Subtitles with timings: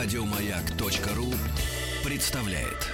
[0.00, 1.34] Радиомаяк.ру
[2.04, 2.86] представляет.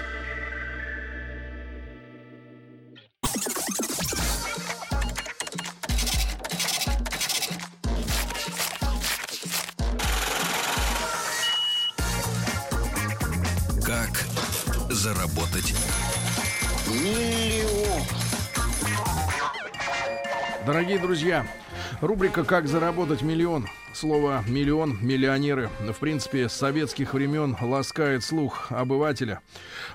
[13.84, 14.24] Как
[14.88, 15.74] заработать
[20.64, 21.46] Дорогие друзья,
[22.06, 23.66] рубрика «Как заработать миллион».
[23.92, 29.40] Слово «миллион», «миллионеры» в принципе с советских времен ласкает слух обывателя.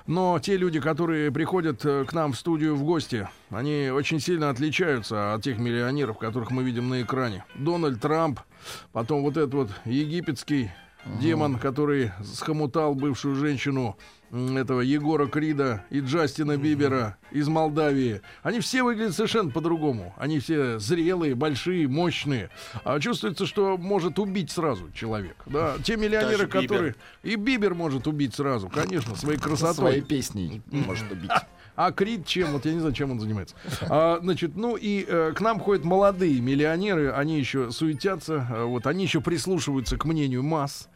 [0.06, 4.50] Но те люди, которые приходят э, к нам в студию в гости, они очень сильно
[4.50, 7.44] отличаются от тех миллионеров, которых мы видим на экране.
[7.54, 8.40] Дональд Трамп,
[8.92, 10.70] потом вот этот вот египетский
[11.20, 13.96] демон, который схомутал бывшую женщину
[14.32, 18.20] этого Егора Крида и Джастина Бибера из Молдавии.
[18.42, 20.14] Они все выглядят совершенно по-другому.
[20.16, 22.50] Они все зрелые, большие, мощные.
[22.84, 25.36] А чувствуется, что может убить сразу человек.
[25.46, 26.62] Да, те миллионеры, Даже Бибер.
[26.62, 26.94] которые...
[27.22, 29.74] И Бибер может убить сразу, конечно, своей красотой.
[29.74, 31.30] Своей песней может убить.
[31.76, 32.52] А Крид чем?
[32.52, 33.54] Вот я не знаю, чем он занимается.
[33.88, 38.86] А, значит, ну и э, к нам ходят молодые миллионеры, они еще суетятся, э, вот
[38.86, 40.88] они еще прислушиваются к мнению масс.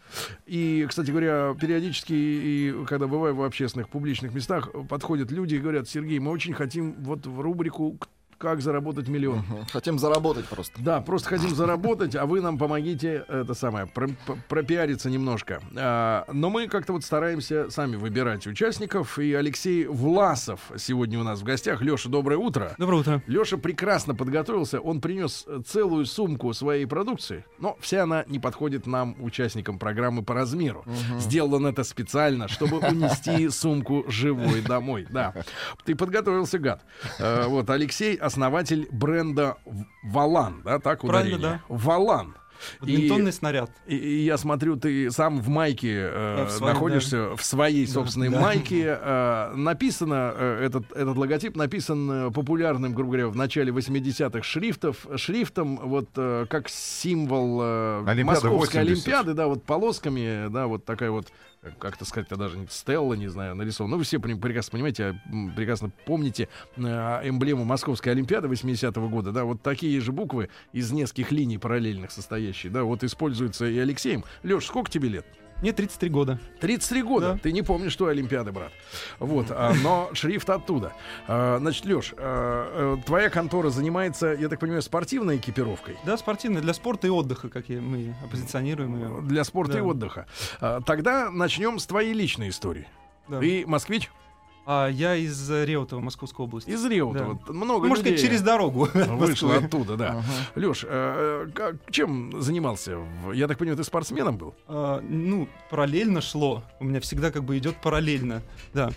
[0.47, 5.89] И, кстати говоря, периодически, и когда бываю в общественных публичных местах, подходят люди и говорят,
[5.89, 7.99] Сергей, мы очень хотим вот в рубрику
[8.39, 9.43] «Как заработать миллион».
[9.73, 10.81] Хотим заработать просто.
[10.83, 14.11] Да, просто хотим заработать, а вы нам помогите это самое про-
[14.49, 15.61] пропиариться немножко.
[15.77, 19.19] А, но мы как-то вот стараемся сами выбирать участников.
[19.19, 21.81] И Алексей Власов сегодня у нас в гостях.
[21.83, 22.75] Леша, доброе утро.
[22.79, 23.23] Доброе утро.
[23.27, 24.81] Леша прекрасно подготовился.
[24.81, 30.35] Он принес целую сумку своей продукции, но вся она не подходит нам, участникам программы по
[30.35, 30.85] размеру.
[31.19, 35.07] Сделал он это специально, чтобы унести сумку живой домой.
[35.11, 35.35] Да.
[35.85, 36.83] Ты подготовился, гад.
[37.19, 39.57] Э, Вот, Алексей, основатель бренда
[40.03, 41.63] Валан, да, так Правильно, ударение?
[41.69, 42.35] Валан.
[42.81, 43.71] И- Бадминтонный снаряд.
[43.87, 47.85] и, и я смотрю, ты сам в майке э, Да, в своей, находишься, в своей
[47.85, 48.41] Да, собственной да.
[48.41, 48.97] майке.
[49.03, 55.05] Э, написано, э, этот, этот логотип написан э, популярным, грубо говоря, в начале 80-х шрифтов,
[55.17, 58.87] шрифтом, вот э, как символ э, Олимпиады Московской 80.
[59.09, 61.27] Олимпиады, да, вот полосками, да, вот такая вот
[61.65, 63.93] э, как это сказать, даже не стелла, не знаю, нарисована.
[63.93, 69.45] Ну, вы все прекрасно понимаете, м, прекрасно помните э, эмблему Московской Олимпиады 80-го года, да,
[69.45, 74.25] вот такие же буквы из нескольких линий параллельных состоящие, да, вот используются и Алексеем.
[74.43, 75.27] Леш, сколько тебе лет?
[75.61, 76.39] Мне 33 года.
[76.61, 77.33] 33 года.
[77.33, 77.39] Да.
[77.39, 78.71] Ты не помнишь, что Олимпиады, брат.
[79.19, 80.93] Вот, а, но шрифт оттуда.
[81.27, 82.13] А, значит, Леш,
[83.07, 85.97] твоя контора занимается, я так понимаю, спортивной экипировкой?
[86.05, 89.23] Да, спортивный, для спорта и отдыха, как мы оппозиционируем ее.
[89.23, 89.85] Для спорта и Да.
[89.87, 90.27] отдыха.
[90.61, 92.87] А, тогда начнем с твоей личной истории.
[93.29, 93.41] Да.
[93.41, 94.11] Ты москвич
[94.67, 96.71] А я из э, Реутова, Московской области.
[96.71, 97.39] из Реута.
[97.47, 97.53] Да.
[97.53, 98.89] Много Ну, можно людей сказать, через дорогу.
[98.95, 100.23] вышел оттуда, да.
[100.55, 100.85] Леш,
[101.91, 102.99] чем занимался?
[103.33, 104.55] Я так понимаю, ты спортсменом был?
[104.67, 106.63] А, ну, параллельно шло.
[106.81, 108.43] У меня всегда как бы идет параллельно.
[108.73, 108.91] Да.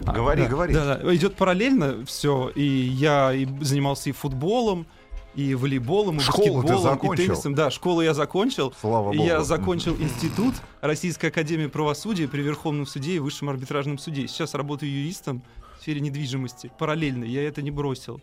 [0.00, 0.74] Говори, да, говори.
[0.74, 2.50] Да, да, идет параллельно все.
[2.54, 4.86] И я и занимался и футболом,
[5.34, 7.54] и волейболом, и Школу баскетболом, и теннисом.
[7.54, 8.72] Да, школу я закончил.
[8.80, 9.28] Слава И богу.
[9.28, 14.26] Я закончил институт Российской Академии Правосудия при Верховном суде и Высшем арбитражном суде.
[14.28, 15.42] Сейчас работаю юристом
[15.78, 16.70] в сфере недвижимости.
[16.78, 18.20] Параллельно, я это не бросил.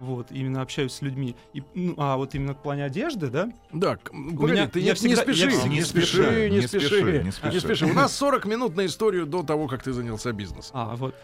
[0.00, 1.36] Вот, именно общаюсь с людьми.
[1.54, 3.48] И, ну, а вот именно в плане одежды, да?
[3.72, 6.62] Да, погоди, меня- ты я не, не всегда- спеши, я не, всегда- спеши, Не не
[6.66, 7.54] спеши, не спеши, не спеши.
[7.54, 7.86] не спеши.
[7.86, 10.72] У нас 40 минут на историю до того, как ты занялся бизнесом.
[10.74, 11.14] А, вот.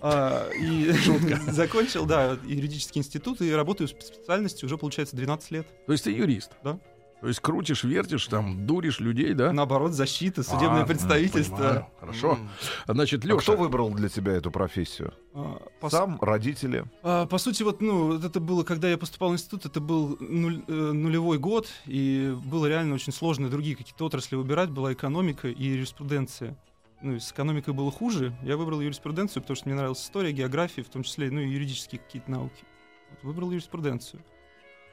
[0.00, 0.90] А, и
[1.50, 5.66] закончил, да, юридический институт и работаю по специальности уже, получается, 12 лет.
[5.86, 6.52] То есть ты юрист?
[6.62, 6.78] Да.
[7.20, 9.52] То есть крутишь, вертишь, там, дуришь людей, да?
[9.52, 11.56] Наоборот, защита, судебное А, представительство.
[11.56, 12.38] Понимаю, Хорошо.
[12.86, 15.12] Значит, А Леша, кто выбрал для тебя эту профессию?
[15.34, 16.84] А, по Сам, родители?
[17.02, 20.64] А, по сути, вот, ну, это было, когда я поступал в институт, это был нуль-
[20.66, 25.62] э, нулевой год, и было реально очень сложно другие какие-то отрасли выбирать, была экономика и
[25.62, 26.56] юриспруденция.
[27.02, 30.88] Ну, с экономикой было хуже, я выбрал юриспруденцию, потому что мне нравилась история, география, в
[30.88, 32.64] том числе, ну, и юридические какие-то науки.
[33.10, 34.22] Вот, выбрал юриспруденцию.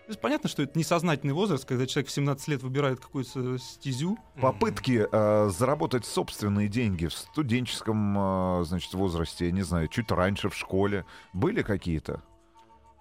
[0.07, 4.17] То есть понятно, что это несознательный возраст, когда человек в 17 лет выбирает какую-то стезю.
[4.41, 10.47] Попытки э, заработать собственные деньги в студенческом, э, значит, возрасте, я не знаю, чуть раньше
[10.47, 12.23] в школе, были какие-то?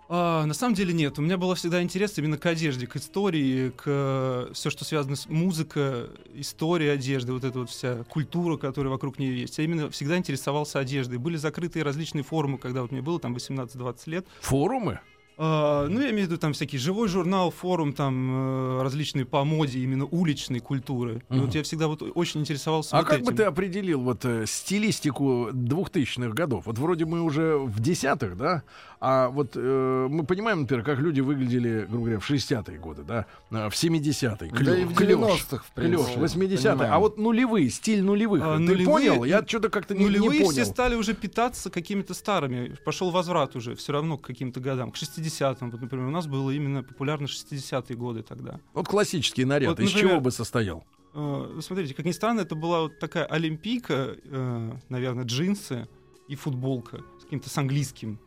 [0.08, 1.17] А, на самом деле нет.
[1.20, 5.26] У меня было всегда интерес именно к одежде, к истории, к все, что связано с
[5.29, 9.59] музыкой, история одежды, вот эта вот вся культура, которая вокруг нее есть.
[9.59, 11.19] Я именно всегда интересовался одеждой.
[11.19, 14.26] Были закрытые различные форумы, когда вот мне было там 18-20 лет.
[14.41, 14.99] форумы?
[15.38, 19.44] А, ну, я имею в виду там всякий живой журнал, форум, там э, различные по
[19.44, 21.23] моде именно уличной культуры.
[21.29, 21.43] Мгм.
[21.43, 23.27] вот я всегда вот очень интересовался А вот как этим.
[23.27, 26.65] бы ты определил вот э, стилистику двухтысячных годов?
[26.67, 28.62] Вот вроде мы уже в десятых, да?
[28.99, 33.27] А вот э, мы понимаем, например, как люди выглядели, грубо говоря, в 60-е годы, да?
[33.51, 34.51] э, В 70-е.
[34.65, 36.21] Да и в 90-х, в Клёш, принципе.
[36.47, 36.59] 80-е.
[36.71, 36.93] понимаем.
[36.95, 38.43] А вот нулевые, стиль нулевых.
[38.43, 39.25] А, ты нулевые- понял?
[39.25, 40.51] Я что-то как-то не, не Нулевые понял.
[40.53, 42.75] все стали уже питаться какими-то старыми.
[42.85, 44.91] Пошел возврат уже все равно к каким-то годам.
[44.91, 45.71] К 60-м.
[45.71, 48.61] Вот, например, у нас было именно популярно 60-е годы тогда.
[48.73, 49.71] Вот классический наряд.
[49.71, 50.85] Вот, Из например, чего бы состоял?
[51.15, 55.87] Э, Смотрите, как ни странно, это была вот такая олимпийка, э, наверное, джинсы
[56.29, 58.19] и футболка с каким-то с английским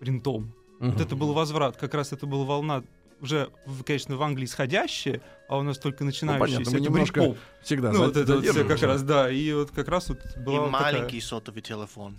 [0.00, 0.52] принтом.
[0.80, 1.02] Вот Мгм.
[1.02, 1.76] это был возврат.
[1.76, 2.82] Как раз это была волна
[3.20, 3.48] уже,
[3.86, 6.58] конечно, в Англии исходящая, а у нас только начинающаяся.
[6.58, 7.38] Ну, понятно, мы это немножко брит-поп.
[7.62, 9.30] Всегда Ну, вот это вот всё как раз, да.
[9.30, 12.18] И вот как раз вот И была вот такая- маленький сотовый телефон.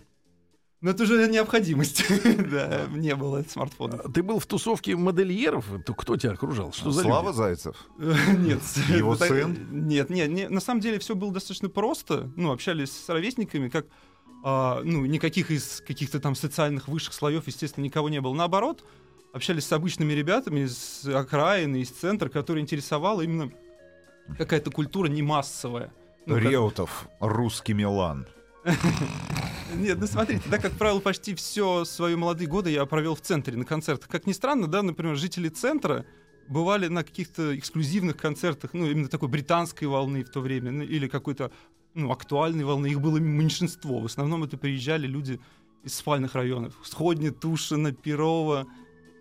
[0.82, 2.04] Но это уже необходимость.
[2.52, 4.12] Да, не было смартфонов.
[4.14, 5.66] Ты был в тусовке модельеров?
[5.86, 6.72] То кто тебя окружал?
[6.72, 7.38] Что за Слава люди?
[7.38, 7.76] Зайцев.
[7.98, 8.62] Нет.
[8.90, 9.56] Его Вот сын?
[9.72, 12.32] Нет, нет, не- на самом деле все было достаточно просто.
[12.36, 13.86] Ну, общались с ровесниками, как
[14.44, 18.34] а, ну, никаких из каких-то там социальных высших слоев, естественно, никого не было.
[18.34, 18.84] Наоборот,
[19.34, 23.52] общались с обычными ребятами из окраины, из центра, которые интересовала именно
[24.38, 25.94] какая-то культура не массовая.
[26.26, 27.08] Ну, как- Реутов.
[27.20, 28.28] Русский Милан.
[29.76, 33.56] Нет, ну смотрите, да, как правило, почти все свои молодые годы я провел в центре
[33.58, 34.10] на концертах.
[34.10, 36.06] Как ни странно, да, например, жители центра
[36.48, 41.08] бывали на каких-то эксклюзивных концертах, ну, именно такой британской волны в то время, ну, или
[41.08, 41.52] какой-то,
[41.98, 42.88] ну, актуальной волны.
[42.88, 44.00] Их было меньшинство.
[44.00, 45.40] В основном это приезжали люди
[45.84, 46.76] из спальных районов.
[46.84, 48.68] Сходни, Тушино, Перово.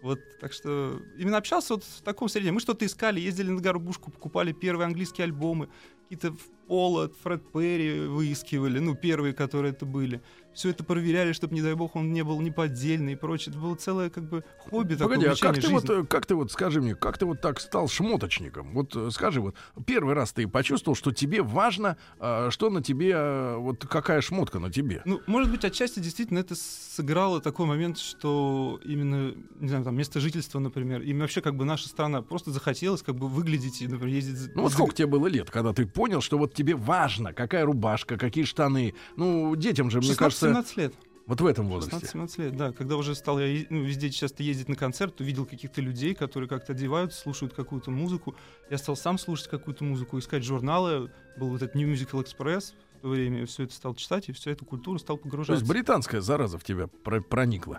[0.02, 2.52] Вот, так что именно общался вот в таком среде.
[2.52, 5.68] Мы что-то искали, ездили на горбушку, покупали первые английские альбомы,
[6.02, 10.20] какие-то Пола, Фред Перри выискивали, ну, первые, которые это были.
[10.52, 13.52] Все это проверяли, чтобы, не дай бог, он не был неподдельный и прочее.
[13.52, 16.24] Это было целое, как бы, хобби, такое Погоди, а как увлечение ты, вот, э, как
[16.24, 18.72] ты вот, скажи мне, как ты вот так стал шмоточником?
[18.72, 19.54] Вот э, скажи, вот
[19.86, 24.72] первый раз ты почувствовал, что тебе важно, а, что на тебе, вот какая шмотка на
[24.72, 25.02] тебе?
[25.04, 30.20] Ну, может быть, отчасти действительно это сыграло такой момент, что именно, не знаю, там, место
[30.20, 34.14] жительства, например, и вообще как бы наша страна просто захотелось как бы выглядеть и, например,
[34.14, 34.54] ездить...
[34.54, 38.16] Ну вот сколько тебе было лет, когда ты понял, что вот тебе важно, какая рубашка,
[38.16, 38.94] какие штаны?
[39.16, 40.94] Ну, детям же, мне кажется, 16-17 лет.
[41.26, 42.06] вот в этом возрасте.
[42.16, 42.72] 16-17 лет, да.
[42.72, 46.72] Когда уже стал я ну, везде часто ездить на концерт, увидел каких-то людей, которые как-то
[46.72, 48.34] одеваются, слушают какую-то музыку.
[48.70, 51.10] Я стал сам слушать какую-то музыку, искать журналы.
[51.36, 53.44] Был вот этот New Musical Express в то время.
[53.46, 55.60] Все это стал читать, и всю эту культуру стал То погружаться.
[55.60, 57.78] есть британская зараза в тебя про- проникла.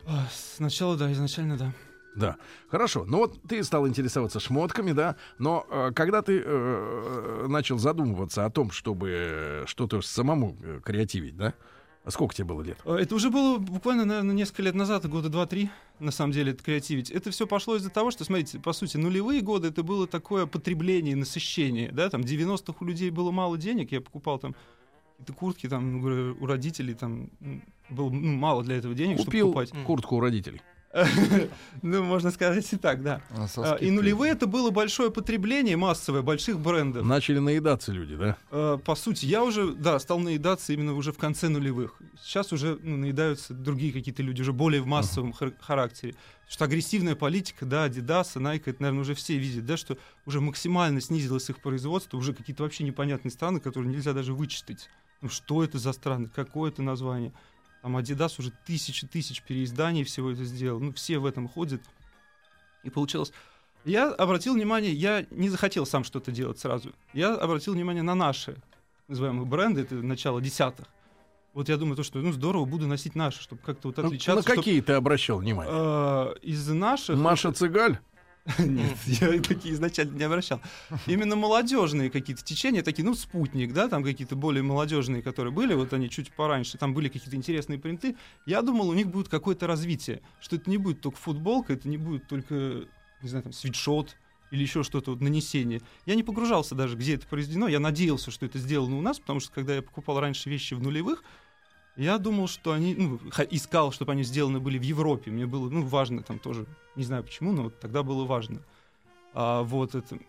[0.55, 1.73] Сначала, да, изначально, да.
[2.17, 2.37] Да,
[2.69, 3.05] хорошо.
[3.05, 8.49] Ну вот ты стал интересоваться шмотками, да, но э, когда ты э, начал задумываться о
[8.49, 11.53] том, чтобы э, что-то самому э, креативить, да,
[12.03, 12.79] а сколько тебе было лет?
[12.85, 15.69] А, Это уже было буквально, наверное, несколько лет назад, года два-три,
[15.99, 17.11] на самом деле, это креативить.
[17.11, 21.15] Это все пошло из-за того, что, смотрите, по сути, нулевые годы это было такое потребление,
[21.15, 24.55] насыщение, да, там 90-х у людей было мало денег, я покупал там
[25.17, 26.03] какие-то куртки там
[26.39, 27.29] у родителей там
[27.89, 29.71] было ну, мало для этого денег, чтобы Купил покупать.
[29.85, 30.61] куртку у родителей.
[31.81, 33.21] Ну, можно сказать и так, да.
[33.31, 37.05] А, А, И нулевые это было большое потребление массовое больших брендов.
[37.05, 38.37] Начали наедаться люди, да?
[38.51, 41.99] Э, По сути, я уже, да, стал наедаться именно уже в конце нулевых.
[42.21, 46.13] Сейчас уже ну, наедаются другие какие-то люди, уже более в массовом хар- характере.
[46.13, 50.39] Потому что агрессивная политика, да, Adidas, Nike, это, наверное, уже все видят, да, что уже
[50.41, 54.89] максимально снизилось их производство, уже какие-то вообще непонятные страны, которые нельзя даже вычислить.
[55.21, 57.33] Ну, что это за страны, какое это название.
[57.81, 60.79] Там Adidas уже тысячи тысяч переизданий всего это сделал.
[60.79, 61.81] Ну, все в этом ходят.
[62.83, 63.31] И получилось...
[63.85, 66.91] Я обратил внимание, я не захотел сам что-то делать сразу.
[67.13, 68.57] Я обратил внимание на наши
[69.07, 70.87] называемые бренды, это начало десятых.
[71.53, 74.35] Вот я думаю, то, что ну здорово, буду носить наши, чтобы как-то вот Ну, отличаться.
[74.35, 75.73] на чтоб, какие ты обращал внимание?
[75.73, 77.17] э, из наших...
[77.17, 77.99] Маша Цыгаль?
[78.59, 80.61] Нет, я такие изначально не обращал.
[81.05, 85.91] Именно молодежные какие-то течения, такие, ну, спутник, да, там какие-то более молодежные, которые были, вот
[85.93, 88.15] они чуть пораньше, там были какие-то интересные принты.
[88.45, 91.97] Я думал, у них будет какое-то развитие, что это не будет только футболка, это не
[91.97, 92.85] будет только,
[93.21, 94.15] не знаю, там, свитшот
[94.51, 95.81] или еще что-то, вот, нанесение.
[96.05, 99.41] Я не погружался даже, где это произведено, я надеялся, что это сделано у нас, потому
[99.41, 101.23] что, когда я покупал раньше вещи в нулевых,
[101.97, 105.31] я думал, что они, ну, искал, чтобы они сделаны были в Европе.
[105.31, 108.61] Мне было, ну, важно там тоже, не знаю почему, но вот тогда было важно.
[109.33, 110.19] А, вот это.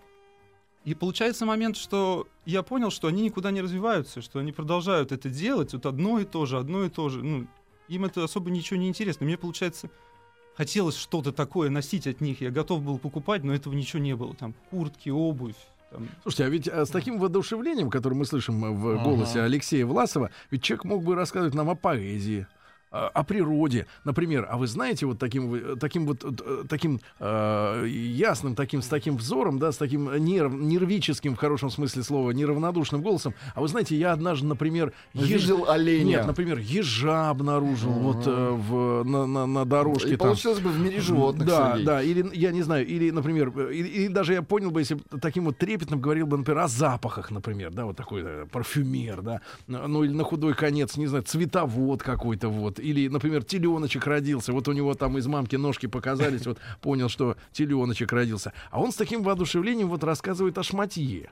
[0.85, 5.29] И получается момент, что я понял, что они никуда не развиваются, что они продолжают это
[5.29, 7.23] делать, вот одно и то же, одно и то же.
[7.23, 7.47] Ну,
[7.89, 9.27] им это особо ничего не интересно.
[9.27, 9.91] Мне, получается,
[10.57, 12.41] хотелось что-то такое носить от них.
[12.41, 14.35] Я готов был покупать, но этого ничего не было.
[14.35, 15.57] Там куртки, обувь.
[15.91, 19.05] Там, Слушайте, а ведь а, с таким воодушевлением, которое мы слышим э, в Ага.
[19.05, 22.47] голосе Алексея Власова, ведь человек мог бы рассказывать нам о поэзии,
[22.91, 28.55] о природе, например, а вы знаете вот таким вы- таким вот э, таким э, ясным
[28.55, 33.35] таким с таким взором, да, с таким нерв, нервическим в хорошем смысле слова неравнодушным голосом,
[33.55, 36.05] а вы знаете, я однажды, например, еж- Видел оленя.
[36.05, 40.29] нет, например, ежа обнаружил вот э, в на, на, на дорожке И там.
[40.29, 41.85] получилось бы в мире животных, Да, Сергей.
[41.87, 44.97] да, или я не знаю, или, например, э, или, или даже я понял бы, если
[45.21, 49.41] таким вот трепетным говорил бы, например, о запахах, например, да, вот такой э, парфюмер, да,
[49.67, 54.69] ну или на худой конец, не знаю, цветовод какой-то вот, или, например, теленочек родился, вот
[54.69, 58.97] у него там из мамки ножки показались, вот понял, что теленочек родился, а он с
[58.97, 61.31] таким воодушевлением вот рассказывает о шматье.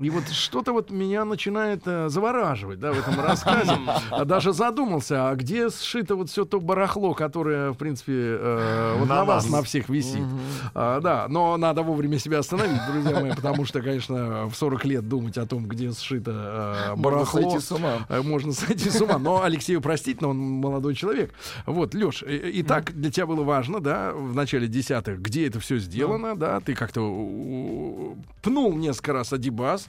[0.00, 3.72] И вот что-то вот меня начинает э, завораживать, да, в этом рассказе.
[4.10, 9.08] А Даже задумался, а где сшито вот все то барахло, которое, в принципе, э, вот
[9.08, 10.22] на, На вас, на всех висит.
[10.72, 15.08] А, да, но надо вовремя себя остановить, друзья мои, потому что, конечно, в 40 лет
[15.08, 17.40] думать о том, где сшито э, Можно барахло...
[17.50, 17.92] сойти с ума.
[18.08, 19.18] э, Можно сойти с ума.
[19.18, 21.32] Но Алексею простить, но он молодой человек.
[21.66, 25.78] Вот, Леш, и так для тебя было важно, да, в начале десятых, где это все
[25.78, 27.00] сделано, да, ты как-то
[28.42, 29.87] пнул несколько раз Адибас,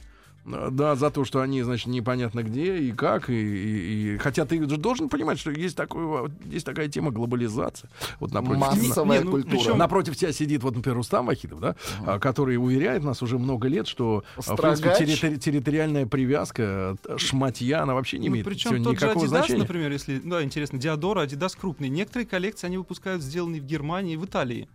[0.72, 4.58] да, за то, что они, значит, непонятно где и как, и, и- и- хотя ты
[4.60, 7.90] же должен понимать, что есть такой, есть такая тема глобализация.
[8.20, 9.52] Вот напротив, Массовая Не, ну, культура.
[9.58, 11.76] причем- Напротив тебя сидит, вот, например, Рустам Вахидов, да,
[12.06, 17.18] а, который уверяет нас уже много лет, что, а, в принципе, территори- территориальная привязка, э,
[17.18, 19.60] шматья, она вообще не Ну, имеет причем сегодня тот же никакого Adidas, значения.
[19.60, 21.90] например, если, да, интересно, Диадора, Adidas крупные.
[21.90, 24.68] Некоторые коллекции они выпускают сделанные в Германии и в Италии.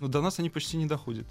[0.00, 1.26] Но до нас они почти не доходят.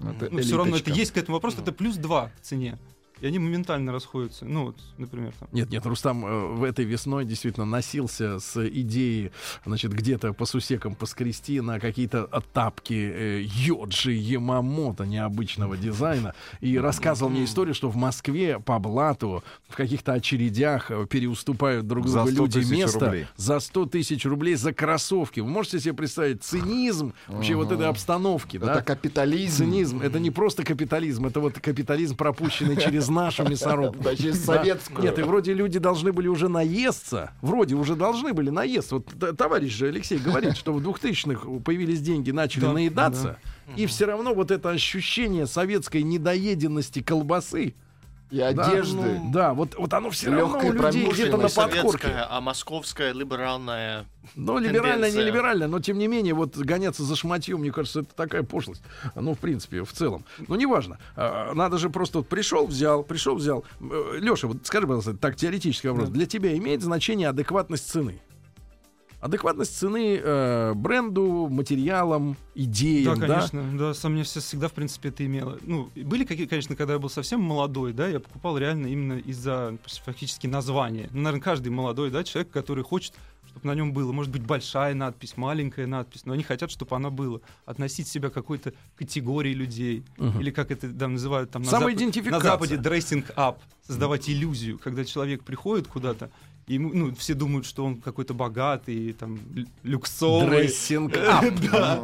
[0.00, 2.78] Это Ну, все равно это есть к этому вопрос, это плюс 2 в цене.
[3.20, 4.44] И они моментально расходятся.
[4.44, 5.48] Ну, вот, например, там.
[5.52, 9.30] Нет, нет, Рустам э, в этой весной действительно носился с идеей,
[9.64, 17.30] значит, где-то по сусекам поскрести на какие-то тапки э, Йоджи Ямамото необычного дизайна и рассказывал
[17.30, 22.30] мне историю, что в Москве по блату в каких-то очередях э, переуступают друг другу 100
[22.30, 23.26] люди место рублей.
[23.36, 25.40] за 100 тысяч рублей за кроссовки.
[25.40, 28.82] Вы можете себе представить цинизм вообще вот этой обстановки, Это да?
[28.82, 29.64] капитализм.
[29.64, 30.00] Цинизм.
[30.00, 34.02] Это не просто капитализм, это вот капитализм, пропущенный через нашу мясорубку.
[34.02, 35.02] Да, через советскую.
[35.02, 37.32] Нет, и вроде люди должны были уже наесться.
[37.42, 38.96] Вроде уже должны были наесться.
[38.96, 43.38] Вот товарищ же Алексей говорит, что в 2000-х появились деньги, начали Да, наедаться.
[43.76, 47.74] И все равно вот это ощущение советской недоеденности колбасы.
[48.34, 48.96] И да, одежды.
[48.96, 51.76] ну, Да, вот, вот оно все равно у людей где-то на подкорке.
[51.76, 54.06] советская, а московская либеральная.
[54.34, 58.12] Ну, либеральная, не либеральная, но тем не менее, вот гоняться за шматьем, мне кажется, это
[58.16, 58.82] такая пошлость.
[59.14, 60.24] Ну, в принципе, в целом.
[60.48, 60.98] Ну, неважно.
[61.14, 63.64] А, Надо же просто вот пришел, взял, пришел, взял.
[63.80, 66.08] Леша, вот скажи, пожалуйста, так теоретический вопрос.
[66.08, 68.20] Для тебя имеет значение адекватность цены?
[69.28, 73.34] Адекватность цены э, бренду, материалам, идеям, Да, да?
[73.36, 75.58] конечно, да, со мне все всегда, в принципе, это имело.
[75.62, 79.78] Ну, были какие, конечно, когда я был совсем молодой, да, я покупал реально именно из-за
[80.04, 81.08] фактически названия.
[81.10, 83.14] Ну, наверное, каждый молодой, да, человек, который хочет,
[83.48, 87.08] чтобы на нем было, может быть, большая надпись, маленькая надпись, но они хотят, чтобы она
[87.08, 87.40] была.
[87.64, 90.38] Относить себя к какой-то категории людей, Мгм.
[90.38, 92.30] или как это там называют там на, Самоидентификация.
[92.30, 96.30] на Западе дрессинг ап, создавать иллюзию, когда человек приходит куда-то,
[96.66, 100.62] и ему, ну, все думают, что он какой-то богатый, там, лю- люксовый.
[100.62, 101.12] Дрессинг.
[101.72, 102.02] Да.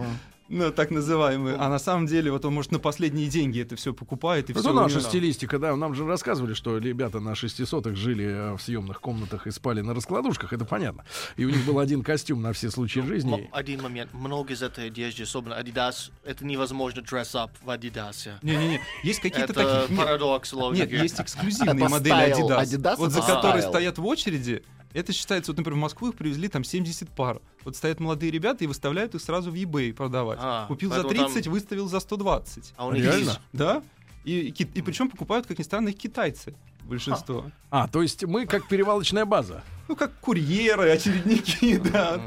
[0.53, 1.55] Ну, так называемый.
[1.57, 4.63] А на самом деле, вот он, может, на последние деньги это все покупает, и Это
[4.63, 4.73] все.
[4.73, 5.77] наша стилистика, да.
[5.77, 9.95] Нам же рассказывали, что ребята на 600 жили э, в съемных комнатах и спали на
[9.95, 11.05] раскладушках, это понятно.
[11.37, 13.49] И у них был один костюм на все случаи М- жизни.
[13.53, 14.13] Один момент.
[14.13, 18.31] Много из этой одежды, особенно Adidas, это невозможно dress up в Adidas.
[18.43, 19.97] Не-не-не, есть какие-то такие...
[19.97, 20.81] Парадокс логики.
[20.81, 22.33] Нет, есть эксклюзивные модели.
[22.35, 24.65] Adidas, Adidas вот за которые стоят в очереди.
[24.93, 27.41] Это считается, вот, например, в Москву их привезли там 70 пар.
[27.65, 30.39] Вот стоят молодые ребята и выставляют их сразу в eBay продавать.
[30.43, 32.75] А, Купил за поэтому 30, выставил за 120.
[32.77, 33.19] А у них Реально?
[33.21, 33.83] есть- Да?
[34.25, 36.55] И, и, и причем покупают, как ни странно, их китайцы.
[36.83, 37.51] Большинство.
[37.71, 39.63] А, то есть мы как перевалочная база.
[39.89, 42.21] Ну, как курьеры, очередники, да.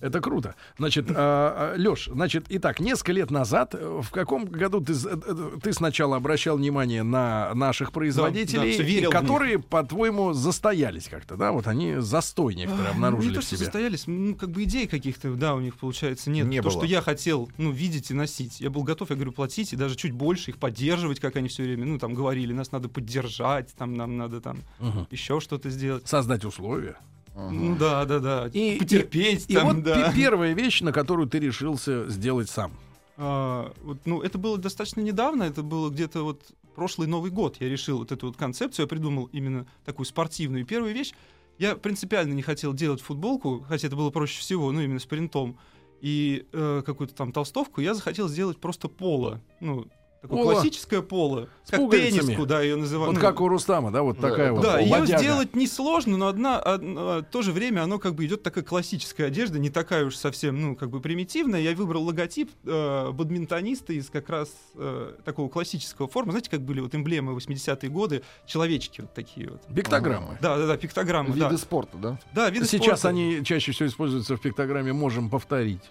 [0.00, 0.54] Это круто.
[0.78, 5.72] Значит, Леш, значит, итак, несколько лет назад, э, в каком году ты, э, э, ты
[5.72, 11.52] сначала обращал внимание на наших производителей, да, всё верил которые, по-твоему, застоялись как-то, да?
[11.52, 13.64] Вот они застой некоторые обнаружили не то, в что себе.
[13.64, 16.46] состоялись, ну, как бы идей каких-то, да, у них, получается, нет.
[16.46, 16.72] Не то, было.
[16.72, 18.60] что я хотел, ну, видеть и носить.
[18.60, 21.62] Я был готов, я говорю, платить, и даже чуть больше их поддерживать, как они все
[21.62, 25.06] время, ну, там, говорили, нас надо поддержать, там, нам надо, там, Мгм.
[25.10, 26.06] еще что-то сделать.
[26.06, 26.96] Создать условия.
[27.36, 28.50] Ну, да, да, да.
[28.52, 30.10] И- Потерпеть, И там, вот да.
[30.10, 32.72] пе- первая вещь, на которую ты решился сделать сам.
[33.18, 36.42] А, вот, ну, это было достаточно недавно, это было где-то вот
[36.74, 37.56] прошлый Новый год.
[37.60, 40.62] Я решил вот эту вот концепцию, я придумал именно такую спортивную.
[40.62, 41.12] И первая вещь,
[41.58, 45.56] я принципиально не хотел делать футболку, хотя это было проще всего, ну, именно с принтом,
[46.02, 49.40] и э, какую-то там толстовку, я захотел сделать просто поло.
[49.60, 49.86] Ну,
[50.20, 50.52] такое Поло.
[50.54, 52.20] классическое поло, С как пуговицами.
[52.20, 53.14] тенниску, да, ее называют.
[53.14, 54.62] Вот как у Рустама, да, вот Да, такая вот.
[54.62, 58.42] Да, ее сделать несложно, но одна, одна- в то же время оно как бы идет
[58.42, 61.60] такая классическая одежда, не такая уж совсем, ну, как бы примитивная.
[61.60, 66.32] Я выбрал логотип э, бадминтониста из как раз э, такого классического формы.
[66.32, 69.62] Знаете, как были вот эмблемы 80-е годы, человечки вот такие вот.
[69.74, 70.38] Пиктограммы.
[70.40, 71.58] Да, да, да, пиктограммы, Виды да.
[71.58, 72.18] спорта, да?
[72.34, 73.08] Да, виды Сейчас спорта.
[73.08, 75.82] они чаще всего используются в пиктограмме «можем повторить».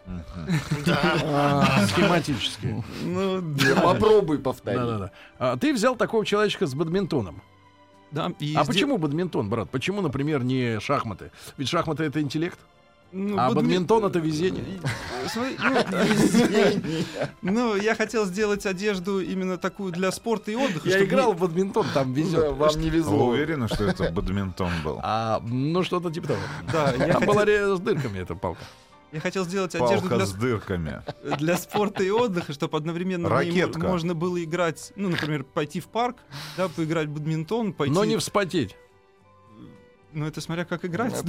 [0.88, 2.84] А, Схематически.
[3.03, 4.79] Ну, да, Попробуй повторить.
[4.79, 5.12] Да-да-да.
[5.39, 7.41] А ты взял такого человечка с бадминтоном.
[8.12, 9.69] да, и А сде- почему бадминтон, брат?
[9.69, 11.31] Почему, например, не шахматы?
[11.57, 12.60] Ведь шахматы— это интеллект.
[13.12, 14.63] ну, А бадми- бадминтон— это везение.
[15.27, 15.57] Смотри,
[17.41, 20.88] ну, Ну, я хотел сделать одежду именно такую для спорта и отдыха.
[20.89, 22.51] Я чтобы играл в бадминтон, там Да, везет.
[22.53, 23.27] Вам не Вы везло.
[23.27, 25.00] уверены, что это бадминтон был?
[25.03, 26.39] А, ну, что-то типа того.
[26.72, 27.45] Да, я Там хотел, была
[27.77, 28.62] с дырками эта палка.
[29.15, 31.01] Я хотел сделать одежду Палка для, с дырками.
[31.38, 33.79] для спорта и отдыха, чтобы одновременно Ракетка.
[33.79, 36.17] можно было играть, ну, например, пойти в парк,
[36.57, 37.95] да, поиграть в бадминтон, пойти...
[37.95, 38.75] Но не вспотеть.
[40.15, 41.13] Ну, это смотря как играть.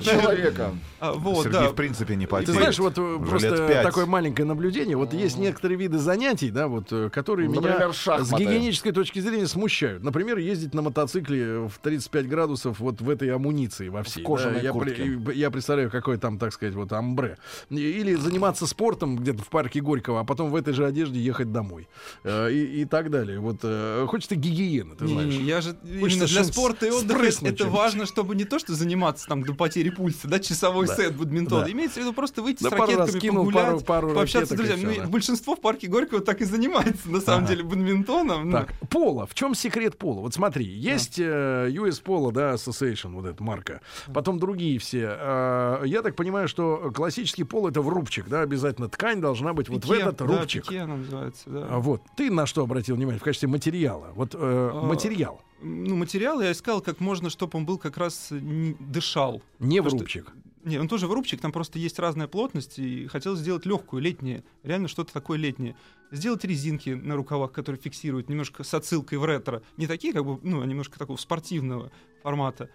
[0.00, 0.72] Человека.
[1.00, 1.68] а, Вот, Сергей, да.
[1.70, 2.50] в принципе, не Ты потеет.
[2.56, 4.96] знаешь, вот э, просто такое маленькое наблюдение.
[4.96, 10.04] Вот есть некоторые виды занятий, да, вот, э, которые меня с гигиенической точки зрения смущают.
[10.04, 14.22] Например, ездить на мотоцикле в 35 градусов вот в этой амуниции во всей.
[14.22, 15.02] кожаной я, куртке.
[15.02, 17.36] при- я представляю, какой там, так сказать, вот амбре.
[17.68, 21.88] Или заниматься спортом где-то в парке Горького, а потом в этой же одежде ехать домой.
[22.22, 23.40] Э, И, и так далее.
[23.40, 23.60] Вот
[24.08, 25.34] хочется гигиены, ты Не, знаешь.
[25.34, 29.42] я же именно для спорта и отдыха это важно, чтобы не то, что заниматься там
[29.42, 30.94] до потери пульса, да, часовой Да.
[30.96, 31.64] сет бадминтона.
[31.64, 31.70] Да.
[31.70, 34.94] Имеется в виду просто выйти Да с ракетками, погулять, пару- пару пообщаться с друзьями.
[34.98, 35.08] Ну, да.
[35.08, 37.48] Большинство в парке Горького так и занимается, на самом Ага.
[37.54, 38.50] деле, бадминтоном.
[38.50, 39.26] Ну, Так, Пола.
[39.26, 40.20] В чем секрет Пола?
[40.20, 43.80] Вот смотри, есть э, US Polo, да, Association, вот эта марка.
[44.12, 45.16] Потом другие все.
[45.18, 49.68] Э, я так понимаю, что классический пол это в рубчик, да, обязательно ткань должна быть
[49.68, 50.66] вот в пике, этот да, рубчик.
[50.66, 51.66] пике называется, да.
[51.70, 52.02] А Вот.
[52.16, 54.08] Ты на что обратил внимание в качестве материала?
[54.14, 55.40] Вот э, А, материал.
[55.62, 59.42] Ну, материал я искал как можно, чтобы он был как раз не- дышал.
[59.58, 60.32] Не в то, что- рубчик.
[60.64, 64.44] Не, он тоже в рубчик, там просто есть разная плотность, и хотел сделать легкую, летнее,
[64.62, 65.74] реально что-то такое летнее.
[66.10, 69.62] Сделать резинки на рукавах, которые фиксируют немножко с отсылкой в ретро.
[69.78, 71.90] Не такие, как бы, ну, а немножко такого спортивного
[72.22, 72.68] формата.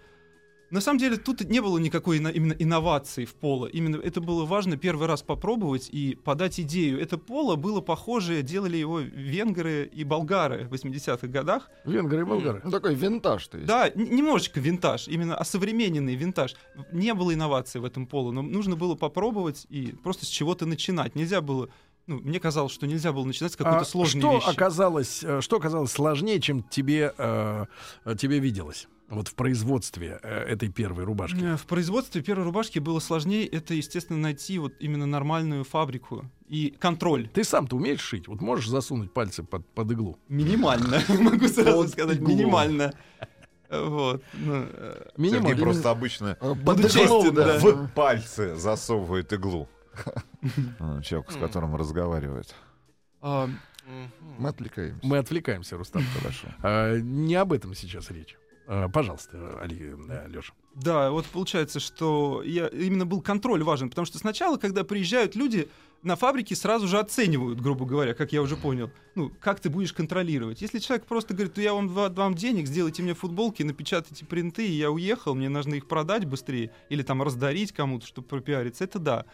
[0.70, 3.66] На самом деле тут не было никакой именно инновации в поло.
[3.66, 7.00] Именно это было важно первый раз попробовать и подать идею.
[7.00, 11.70] Это поло было похожее, делали его венгры и болгары в 80-х годах.
[11.84, 12.60] Венгры и болгары.
[12.64, 13.68] Ну, такой винтаж, то есть.
[13.68, 16.56] Да, немножечко винтаж, именно осовремененный винтаж.
[16.90, 21.14] Не было инноваций в этом поло, но нужно было попробовать и просто с чего-то начинать.
[21.14, 21.68] Нельзя было,
[22.08, 24.48] ну, мне казалось, что нельзя было начинать с какой-то А сложной что вещи.
[24.50, 27.66] оказалось, э, что оказалось сложнее, чем тебе, э,
[28.18, 28.88] тебе виделось?
[29.08, 31.40] Вот в производстве э, этой первой рубашки.
[31.40, 36.74] Э, В производстве первой рубашки было сложнее, это, естественно, найти вот именно нормальную фабрику и
[36.78, 37.28] контроль.
[37.28, 38.26] Ты сам-то умеешь шить?
[38.26, 40.18] Вот можешь засунуть пальцы под, под иглу?
[40.28, 42.94] Минимально, могу сразу сказать, минимально.
[43.68, 44.24] Э, Вот.
[44.34, 44.66] ну,
[45.16, 45.48] Минимально.
[45.50, 47.58] Сергей просто обычно под иглу, да.
[47.58, 49.68] в пальцы засовывает иглу.
[50.78, 52.54] Ну, Человек, с которым разговаривает.
[53.22, 53.48] а,
[54.38, 55.00] Мы отвлекаемся.
[55.06, 56.02] Мы отвлекаемся, Рустам.
[56.18, 56.48] Хорошо.
[56.62, 58.36] А, Не об этом сейчас речь.
[58.66, 59.94] А, Пожалуйста, Али,
[60.28, 60.52] Леша.
[60.74, 65.68] Да, вот получается, что я, именно был контроль важен, потому что сначала, когда приезжают люди
[66.02, 69.92] на фабрике, сразу же оценивают, грубо говоря, как я уже понял, ну, как ты будешь
[69.92, 70.60] контролировать.
[70.60, 74.66] Если человек просто говорит, ну, я вам два- дам денег, сделайте мне футболки, напечатайте принты,
[74.68, 78.98] и я уехал, мне нужно их продать быстрее, или там раздарить кому-то, чтобы пропиариться, это
[78.98, 79.24] да.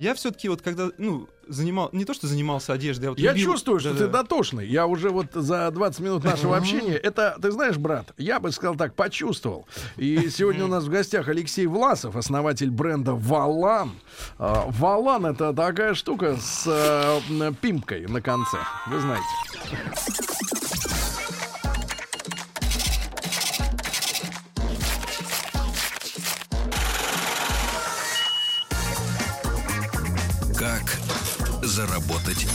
[0.00, 3.52] Я все-таки вот когда, ну, занимал, не то, что занимался одеждой, а вот Я любил-
[3.52, 4.22] чувствую, что ты Да-да.
[4.22, 4.66] дотошный.
[4.66, 8.74] Я уже вот за 20 минут нашего общения, это, ты знаешь, брат, я бы сказал
[8.74, 9.68] так, почувствовал.
[9.96, 13.92] И сегодня у нас в гостях Алексей Власов, основатель бренда Валан.
[14.38, 19.24] А, Валан это такая штука с э, пимкой на конце, вы знаете.
[31.74, 32.46] Заработать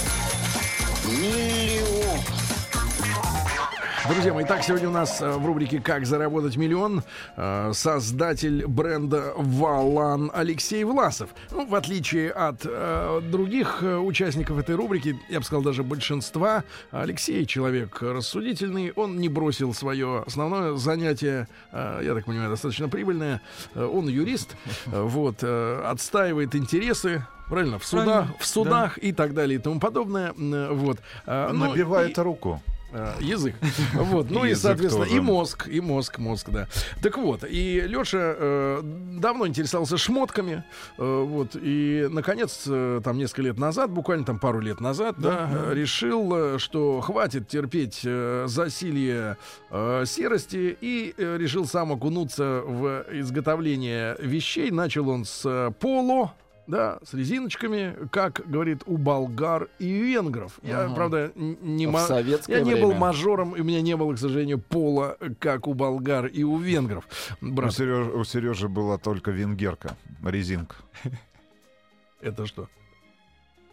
[4.07, 7.03] Друзья мои, так сегодня у нас э, в рубрике «Как заработать миллион»
[7.35, 11.29] э, создатель бренда «Валан» Алексей Власов.
[11.51, 16.63] Ну, в отличие от э, других э, участников этой рубрики, я бы сказал, даже большинства,
[16.91, 23.41] Алексей человек рассудительный, он не бросил свое основное занятие, э, я так понимаю, достаточно прибыльное.
[23.75, 24.55] Он юрист,
[24.87, 29.79] вот, э, отстаивает интересы Правильно, в судах, Правильно, в судах и так далее и тому
[29.79, 30.33] подобное.
[30.35, 30.99] Вот.
[31.25, 32.61] А, ну, Набивает и- руку.
[32.91, 33.55] Э, язык.
[33.93, 35.17] Вот, ну и, соответственно, тоже.
[35.17, 36.67] и мозг, и мозг, мозг, да.
[37.01, 38.81] Так вот, и Леша э,
[39.19, 40.63] давно интересовался шмотками,
[40.97, 45.49] э, вот, и, наконец, э, там несколько лет назад, буквально там пару лет назад, да,
[45.51, 49.37] э, решил, э, что хватит терпеть э, засилье
[49.69, 54.71] э, серости, и э, решил сам окунуться в изготовление вещей.
[54.71, 56.33] Начал он с э, поло,
[56.69, 60.59] да, с резиночками, как говорит у болгар и венгров.
[60.61, 60.93] Я, Ага.
[60.95, 62.07] правда, не В ма-
[62.47, 66.27] я не был мажором, и у меня не было, к сожалению, пола, как у болгар
[66.27, 67.05] и у венгров.
[67.41, 70.75] У, Брат, Сереж- у Сережи была только венгерка, резинка.
[72.21, 72.67] это что?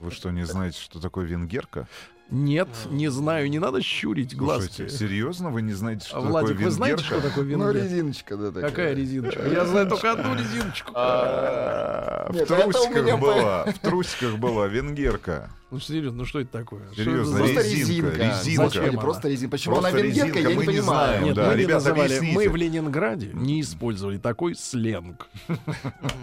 [0.00, 1.88] Вы что, не знаете, что такое венгерка?
[2.30, 4.68] Нет, не знаю, не надо щурить глазки.
[4.76, 7.18] Слушайте, серьезно, вы не знаете, что А, Владик, такое вы знаете, венгерка?
[7.20, 7.82] что такое Ну, венгер?
[7.84, 8.70] резиночка, да, такая.
[8.70, 9.46] Какая резиночка?
[9.48, 10.92] Я знаю только одну резиночку.
[10.94, 15.50] А, В Нет, это у трусиках была, в трусиках была венгерка.
[15.68, 16.80] Ну, серьезно, ну что это такое?
[16.92, 18.38] Что Серьезно, это за- Просто резинка, резинка.
[18.38, 18.64] резинка.
[18.68, 18.88] Зачем?
[18.90, 19.00] Она.
[19.00, 19.50] Просто резинка.
[19.50, 21.06] Почему Просто она венгерка, резинка, я не мы не понимаю.
[21.08, 21.24] знаем.
[21.24, 22.34] Нет, да, мы не ребята, называли, объясните.
[22.34, 25.26] мы в Ленинграде не использовали такой сленг.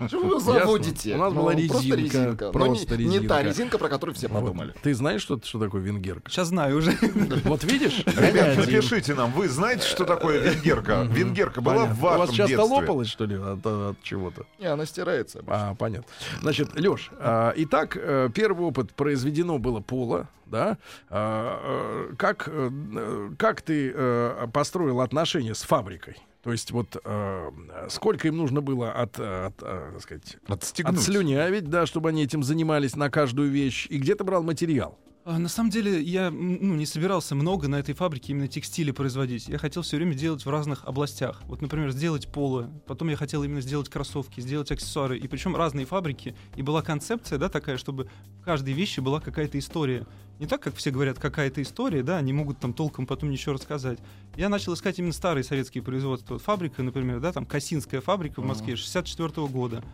[0.07, 1.15] Что вы заводите?
[1.15, 2.45] У нас Ну, была Просто резинка, резинка.
[2.45, 3.43] Но просто не- Не та резинка.
[3.43, 4.73] резинка, про которую все подумали.
[4.81, 5.92] Ты знаешь, что, что такое венгерка?
[6.27, 6.91] Сейчас знаю уже.
[7.43, 8.03] Вот видишь?
[8.05, 11.03] Ребят, напишите нам, вы знаете, что такое венгерка?
[11.09, 14.45] Венгерка была в У вас вашем часто лопалось, что ли, от, от чего-то?
[14.59, 15.43] Не, она стирается.
[15.47, 16.07] А, понятно.
[16.41, 17.11] Значит, Леш,
[17.55, 20.77] итак, э, первый опыт произведено было поло, да?
[21.09, 26.15] А, э, как, э, как ты э, построил отношения с фабрикой?
[26.43, 27.51] То есть вот э,
[27.89, 30.99] сколько им нужно было от, от, так сказать, Отстегнуть.
[30.99, 33.87] отслюнявить, да, чтобы они этим занимались на каждую вещь?
[33.89, 34.97] И где ты брал материал?
[35.25, 39.47] А, На самом деле я ну, не собирался много на этой фабрике именно текстили производить.
[39.47, 41.41] Я хотел все время делать в разных областях.
[41.45, 45.17] Вот, например, сделать поло, потом я хотел именно сделать кроссовки, сделать аксессуары.
[45.17, 46.35] И причем разные фабрики.
[46.57, 48.09] И была концепция, да, такая, чтобы
[48.41, 50.05] в каждой вещи была какая-то история.
[50.39, 53.99] Не так, как все говорят, какая-то история, да, они могут там толком потом ничего рассказать.
[54.35, 56.33] Я начал искать именно старые советские производства.
[56.33, 59.85] Вот фабрика, например, да, там Косинская фабрика в Москве 64 года.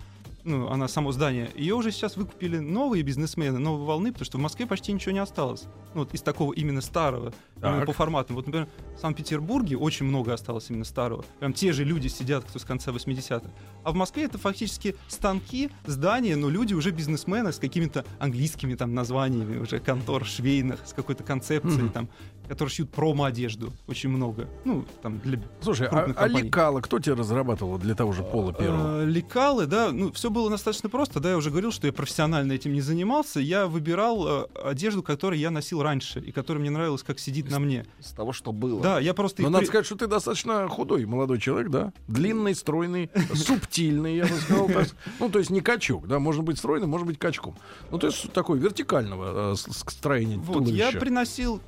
[0.44, 1.50] Ну, она само здание.
[1.56, 5.20] Ее уже сейчас выкупили новые бизнесмены, новые волны, потому что в Москве почти ничего не
[5.20, 5.64] осталось.
[5.94, 7.86] Ну, вот из такого именно старого, Так.
[7.86, 8.36] по форматам.
[8.36, 11.26] Вот, например, в Санкт-Петербурге очень много осталось именно старого.
[11.40, 13.50] Прям те же люди сидят, кто с конца 80-х.
[13.84, 18.94] А в Москве это фактически станки, здания, но люди уже бизнесмены с какими-то английскими там
[18.94, 21.92] названиями, уже контор швейных, с какой-то концепцией Мгм.
[21.92, 22.10] там,
[22.48, 23.72] которые шьют промо-одежду.
[23.88, 24.48] Очень много.
[24.66, 29.02] Ну, там для Слушай, а, а лекала кто тебе разрабатывал для того же пола первого?
[29.04, 32.54] Э, Лекалы, да, ну все было достаточно просто, да, я уже говорил, что я профессионально
[32.54, 37.04] этим не занимался, я выбирал э, одежду, которую я носил раньше и которая мне нравилась,
[37.04, 37.86] как сидит на мне.
[38.00, 38.82] С того, что было.
[38.82, 41.94] Да, я просто Но надо при- сказать, что ты достаточно худой молодой человек, да?
[42.08, 44.70] Длинный, стройный, субтильный, я бы сказал.
[45.20, 46.20] Ну, то есть не качок, да?
[46.20, 47.56] Можно быть стройным, может быть качком.
[47.92, 51.62] Ну, то есть такой вертикального э, строения Вот, я приносил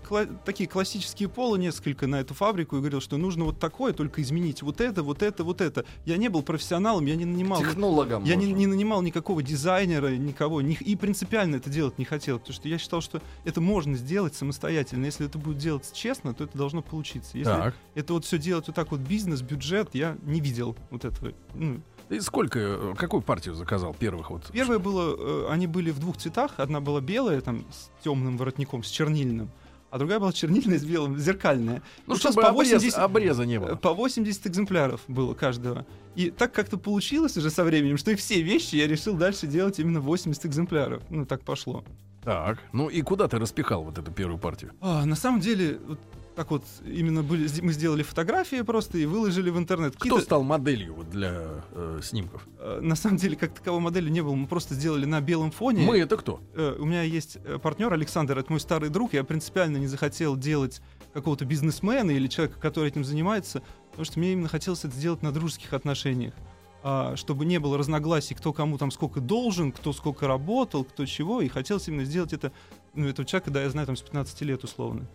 [0.46, 4.62] такие классические полы несколько на эту фабрику и говорил, что нужно вот такое, только изменить
[4.62, 5.86] вот это, вот это, вот это.
[6.06, 7.60] Я не был профессионалом, я не нанимал...
[7.60, 8.24] Технологом.
[8.24, 12.54] Я не, не нанимал никакого дизайнера, никого, ни- и принципиально это делать не хотел, потому
[12.54, 15.06] что я считал, что это можно сделать самостоятельно.
[15.06, 17.38] Если это будет делать честно, то это должно получиться.
[17.38, 17.76] Если Так.
[17.96, 21.32] это вот все делать вот так вот бизнес, бюджет, я не видел вот этого.
[21.54, 24.50] Ну, И сколько, э, какую партию заказал первых вот?
[24.52, 26.54] первое было, э, они были в двух цветах.
[26.58, 29.50] Одна была белая, там, с темным воротником, с чернильным,
[29.90, 31.82] а другая была чернильная с белым, зеркальная.
[32.08, 33.76] Ну, сейчас чтобы по обрез- 80 обреза не было.
[33.76, 35.86] По 80 экземпляров было каждого.
[36.16, 39.80] И так как-то получилось уже со временем, что и все вещи я решил дальше делать
[39.80, 41.02] именно 80 экземпляров.
[41.10, 41.84] Ну, так пошло.
[42.24, 42.60] Так.
[42.74, 44.72] Ну и куда ты распихал вот эту первую партию?
[44.82, 46.00] А, на самом деле, вот
[46.36, 49.92] так вот, именно были, мы сделали фотографии просто и выложили в интернет.
[49.96, 52.48] Кто Какие-то- стал моделью вот для э, снимков?
[52.58, 55.86] э, На самом деле, как таковой модели не было, мы просто сделали на белом фоне.
[55.86, 56.40] Мы это кто?
[56.56, 59.14] Э, у меня есть э, партнер Александр, это мой старый друг.
[59.14, 60.82] Я принципиально не захотел делать
[61.14, 65.34] какого-то бизнесмена или человека, который этим занимается, потому что мне именно хотелось это сделать на
[65.34, 66.34] дружеских отношениях.
[66.84, 71.42] А, чтобы не было разногласий, кто кому там сколько должен, кто сколько работал, кто чего.
[71.42, 72.52] И хотелось именно сделать это,
[72.96, 75.06] ну, этого человека, да, я знаю, там, с 15 лет условно.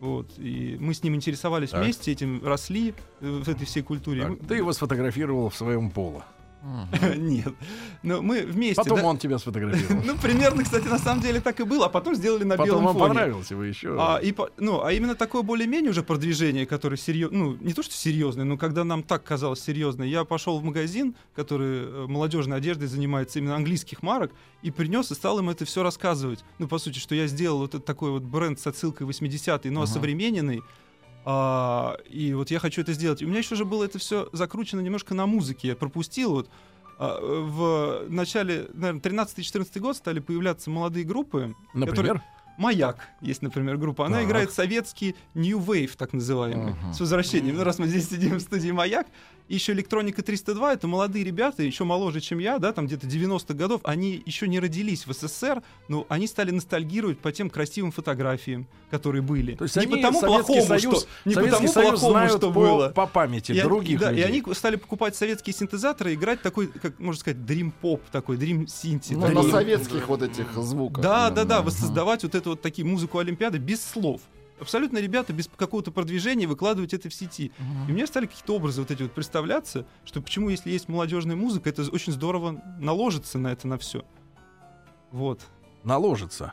[0.00, 0.36] Вот.
[0.38, 1.82] И мы с ним интересовались Так.
[1.84, 4.22] вместе, этим росли э, в этой всей культуре.
[4.22, 6.24] Так, Мы- ты его сфотографировал в своем поло.
[7.16, 7.54] Нет.
[8.02, 8.76] Но мы вместе.
[8.82, 9.04] Потом да.
[9.06, 10.02] он тебя сфотографировал.
[10.04, 12.84] Ну, примерно, кстати, на самом деле так и было, а потом сделали на Потом белом
[12.84, 13.08] вам фоне.
[13.08, 13.96] понравился вы еще.
[13.98, 17.94] А, и, ну, а именно такое более-менее уже продвижение, которое серьезно, ну, не то что
[17.94, 22.86] серьезное, но когда нам так казалось серьезно, я пошел в магазин, который э, молодежной одеждой
[22.86, 26.44] занимается именно английских марок, и принес и стал им это все рассказывать.
[26.58, 29.82] Ну, по сути, что я сделал вот этот такой вот бренд с отсылкой 80-й, но
[29.82, 29.90] Ага.
[29.90, 30.62] осовремененный.
[31.24, 33.22] А, и вот я хочу это сделать.
[33.22, 35.68] И у меня еще же было это все закручено немножко на музыке.
[35.68, 36.50] Я пропустил вот
[36.98, 42.22] а, в начале, наверное, 13-14 год стали появляться молодые группы, Например?
[42.58, 44.06] Маяк есть, например, группа.
[44.06, 44.26] Она Так.
[44.26, 46.74] играет советский New Wave, так называемый.
[46.74, 46.92] Мгм.
[46.92, 47.56] С возвращением.
[47.56, 49.06] Ну, раз мы здесь сидим в студии Маяк.
[49.52, 53.52] И еще Электроника 302 это молодые ребята, еще моложе, чем я, да, там где-то 90-х
[53.52, 53.82] годов.
[53.84, 59.20] Они еще не родились в СССР, но они стали ностальгировать по тем красивым фотографиям, которые
[59.20, 59.54] были.
[59.56, 62.30] То есть не они потому Советский плохому, Союз, что, не Советский потому Союз плохому, знают
[62.32, 62.88] что по, было.
[62.88, 64.24] по памяти И они- других да, людей.
[64.24, 68.38] и они стали покупать советские синтезаторы и играть такой, как можно сказать, Dream Pop, такой
[68.38, 69.12] Dream Синти.
[69.12, 71.02] Ну, на советских вот этих звуках.
[71.04, 71.66] Да, да, да, Мгм.
[71.66, 74.22] воссоздавать вот эту вот такие музыку Олимпиады без слов.
[74.62, 77.52] Абсолютно ребята без какого-то продвижения выкладывать это в сети.
[77.88, 81.68] И мне стали какие-то образы вот эти вот представляться, что почему, если есть молодежная музыка,
[81.68, 84.04] это очень здорово наложится на это на все.
[85.10, 85.40] Вот.
[85.84, 86.52] наложится.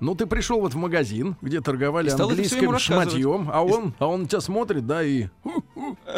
[0.00, 4.40] Ну, ты пришел вот в магазин, где торговали английским шматьем, а он, а он тебя
[4.40, 5.26] смотрит, да, и...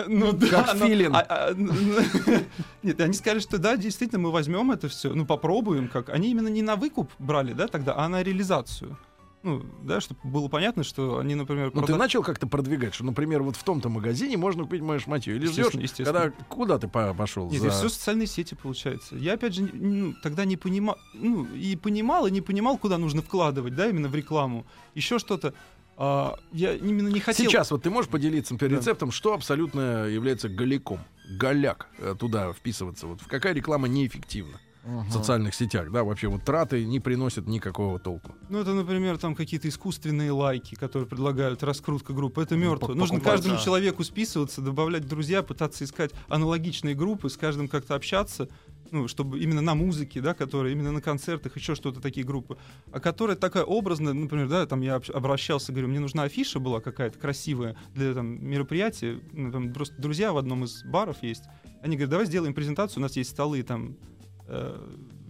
[0.07, 1.17] Ну Как но- филин.
[1.17, 1.73] а- а, н-
[2.83, 6.11] Нет, они сказали, что да, действительно, мы возьмем это все, ну попробуем, как.
[6.11, 8.99] Они именно не на выкуп брали, да, тогда, а на реализацию.
[9.43, 13.05] Ну, да, чтобы было понятно, что они, например, Ну, ты прода- начал как-то продвигать, что,
[13.05, 15.35] например, вот в том-то магазине можно купить мое шматье.
[15.35, 16.31] Или ждешь, когда...
[16.49, 17.51] Куда ты по- пошел?
[17.51, 19.17] Нет, за- и все социальные сети получается.
[19.17, 23.23] Я опять же ну, тогда не понимал, ну и понимал и не понимал, куда нужно
[23.23, 24.67] вкладывать, да, именно в рекламу.
[24.95, 25.55] Еще что-то.
[25.97, 27.47] А, я именно не хотел.
[27.47, 28.81] Сейчас вот ты можешь поделиться например, Да.
[28.83, 30.99] рецептом, что абсолютно является голяком?
[31.39, 33.07] Голяк э, туда вписываться.
[33.07, 37.99] Вот в какая реклама неэффективна в социальных сетях, да, вообще вот траты не приносят никакого
[37.99, 38.35] толку.
[38.49, 42.43] Ну, это, например, там какие-то искусственные лайки, которые предлагают раскрутка группы.
[42.43, 42.95] Это Ну, мертво.
[42.95, 43.61] Нужно каждому да.
[43.61, 48.49] человеку списываться, добавлять друзья, пытаться искать аналогичные группы, с каждым как-то общаться.
[48.93, 52.59] Ну, чтобы именно на музыке, да, которые именно на концертах, еще что-то такие группы,
[52.91, 57.17] а которая такая образная, например, да, там я обращался, говорю, мне нужна афиша была какая-то
[57.17, 61.45] красивая для там, мероприятия, ну, там просто друзья в одном из баров есть,
[61.83, 63.97] они говорят, давай сделаем презентацию, у нас есть столы там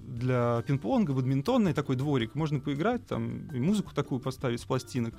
[0.06, 5.14] для пинг-понга, бадминтонный такой дворик, можно поиграть там, и музыку такую поставить с пластинок.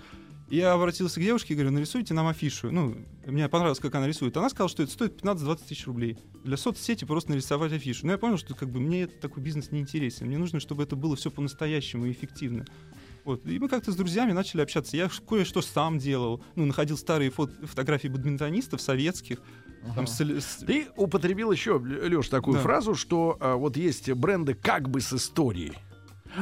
[0.49, 2.71] Я обратился к девушке и говорю, нарисуйте нам афишу.
[2.71, 4.35] Ну, мне понравилось, как она рисует.
[4.35, 6.17] Она сказала, что это стоит 15-20 тысяч рублей.
[6.43, 8.05] Для соцсети просто нарисовать афишу.
[8.05, 10.27] Но я понял, что как бы мне такой бизнес не интересен.
[10.27, 12.65] Мне нужно, чтобы это было все по-настоящему и эффективно.
[13.23, 13.47] Вот.
[13.47, 14.97] И мы как-то с друзьями начали общаться.
[14.97, 16.43] Я кое-что сам делал.
[16.55, 19.41] Ну, находил старые фот- фотографии бадминтонистов советских.
[19.95, 22.61] Там с- с- Ты употребил еще, Леш, такую Да.
[22.61, 25.73] фразу, что а, вот есть бренды как бы с историей.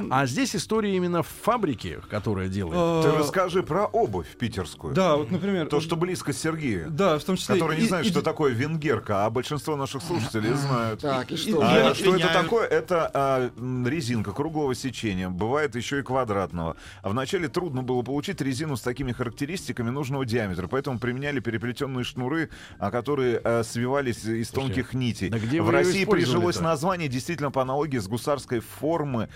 [0.09, 3.05] А здесь история именно в фабрике, которая делает.
[3.05, 4.93] Ты э, расскажи про обувь питерскую.
[4.93, 5.67] Да, вот, например...
[5.67, 6.89] То, что близко Сергею.
[6.89, 7.55] Да, в том числе...
[7.55, 11.01] Который не знает, что такое венгерка, а большинство наших слушателей знают.
[11.01, 11.61] Так, и что?
[11.61, 12.67] А, Я что это такое?
[12.67, 13.51] Это а,
[13.85, 16.77] резинка круглого сечения, бывает еще и квадратного.
[17.01, 22.49] А вначале трудно было получить резину с такими характеристиками нужного диаметра, поэтому применяли переплетенные шнуры,
[22.77, 25.29] а, которые а, свивались из тонких нитей.
[25.29, 29.29] да где В России прижилось название действительно по аналогии с гусарской формы,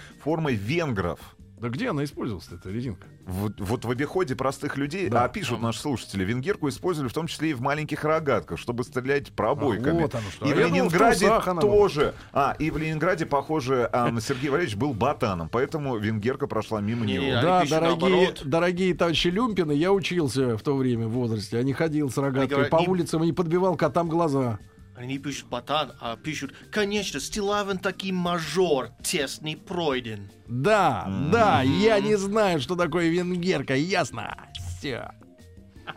[0.43, 1.19] формой венгров.
[1.59, 3.07] Да где она использовалась, эта резинка?
[3.25, 5.23] Вот, вот в обиходе простых людей, Да.
[5.23, 9.31] а пишут наши слушатели, венгерку использовали в том числе и в маленьких рогатках, чтобы стрелять
[9.31, 9.99] пробойками.
[9.99, 10.45] А, вот оно что.
[10.45, 11.61] И А в я думал, в Ленинграде она была.
[11.61, 12.13] тоже.
[12.33, 17.13] А, и в Ленинграде, похоже, а, Сергей Валерьевич был ботаном, поэтому венгерка прошла мимо Не,
[17.13, 17.41] него.
[17.41, 22.09] да, дорогие, дорогие товарищи Люмпины, я учился в то время в возрасте, а не ходил
[22.11, 24.59] с рогаткой по улицам и не подбивал котам глаза.
[24.95, 30.29] Они не пишут ботан, а пишут, конечно, Стилавин таки мажор, тест не пройден.
[30.47, 34.37] Да, да, я не знаю, что такое венгерка, ясно.
[34.77, 35.09] Все.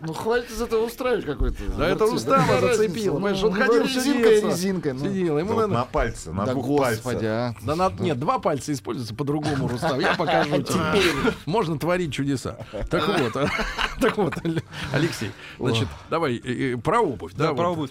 [0.00, 1.62] Ну хватит из этого устраивать какой-то.
[1.78, 2.06] Да это.
[2.06, 4.48] Рустама зацепил, понимаешь, Ну, он ну, ходил и сидеться.
[4.48, 4.92] резинка.
[4.94, 5.04] ну.
[5.04, 5.68] Сидел, ему надо...
[5.68, 7.22] на пальце, на двух господи, пальцах.
[7.22, 7.54] а.
[7.62, 10.00] Да на- нет, два пальца используются по-другому, Рустам.
[10.00, 11.32] Я покажу тебе.
[11.46, 12.58] Можно творить чудеса.
[12.90, 13.32] Так вот,
[14.00, 17.34] так вот, Ал- Алексей, значит, давай э, э, про обувь.
[17.34, 17.90] Да, про обувь.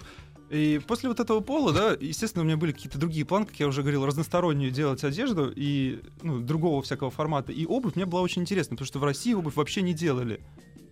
[0.50, 3.68] И после вот этого пола, да, естественно, у меня были какие-то другие планы, как я
[3.68, 7.52] уже говорил, разностороннюю делать одежду и ну, другого всякого формата.
[7.52, 10.42] И обувь мне была очень интересна, потому что в России обувь вообще не делали.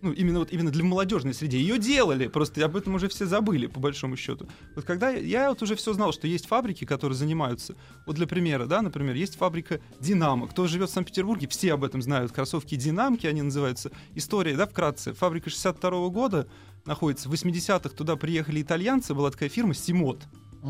[0.04, 1.56] Ну, именно вот именно для молодежной среды.
[1.56, 4.46] Ее делали, просто об этом уже все забыли, по большому счету.
[4.76, 7.74] Вот когда я, я вот уже все знал, что есть фабрики, которые занимаются.
[8.04, 10.46] Вот для примера, да, например, есть фабрика Динамо.
[10.46, 12.32] Кто живет в Санкт-Петербурге, все об этом знают.
[12.32, 13.92] Кроссовки Динамки, они называются.
[14.14, 15.14] История, да, вкратце.
[15.14, 16.48] Фабрика 62 года
[16.84, 17.30] находится.
[17.30, 20.20] В 80-х туда приехали итальянцы, была такая фирма Симот.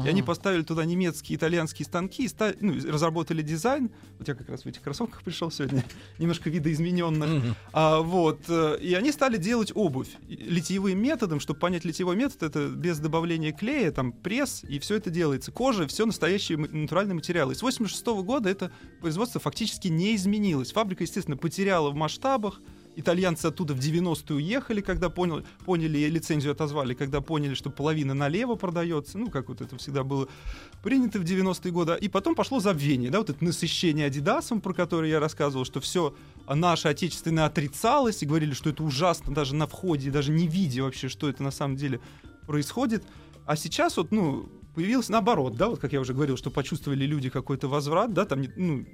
[0.04, 3.90] И они поставили туда немецкие, итальянские станки и ста- ну, разработали дизайн.
[4.18, 5.84] Вот я как раз в этих кроссовках пришел сегодня,
[6.18, 7.56] немножко видоизмененных.
[7.72, 11.38] А, вот, э, и они стали делать обувь литьевым методом.
[11.38, 15.52] Чтобы понять литьевой метод, это без добавления клея, там пресс, и все это делается.
[15.52, 17.52] Кожа, все настоящие натуральные материалы.
[17.52, 20.72] И с 86 года это производство фактически не изменилось.
[20.72, 22.60] Фабрика, естественно, потеряла в масштабах,
[22.96, 28.14] итальянцы оттуда в 90-е уехали, когда понял, поняли, и лицензию отозвали, когда поняли, что половина
[28.14, 30.28] налево продается, ну, как вот это всегда было
[30.82, 35.10] принято в 90-е годы, и потом пошло забвение, да, вот это насыщение Адидасом, про которое
[35.10, 36.14] я рассказывал, что все
[36.48, 41.08] наше отечественное отрицалось, и говорили, что это ужасно даже на входе, даже не видя вообще,
[41.08, 42.00] что это на самом деле
[42.46, 43.04] происходит.
[43.46, 47.30] А сейчас вот, ну, появилось наоборот, да, вот как я уже говорил, что почувствовали люди
[47.30, 48.84] какой-то возврат, да, там, ну,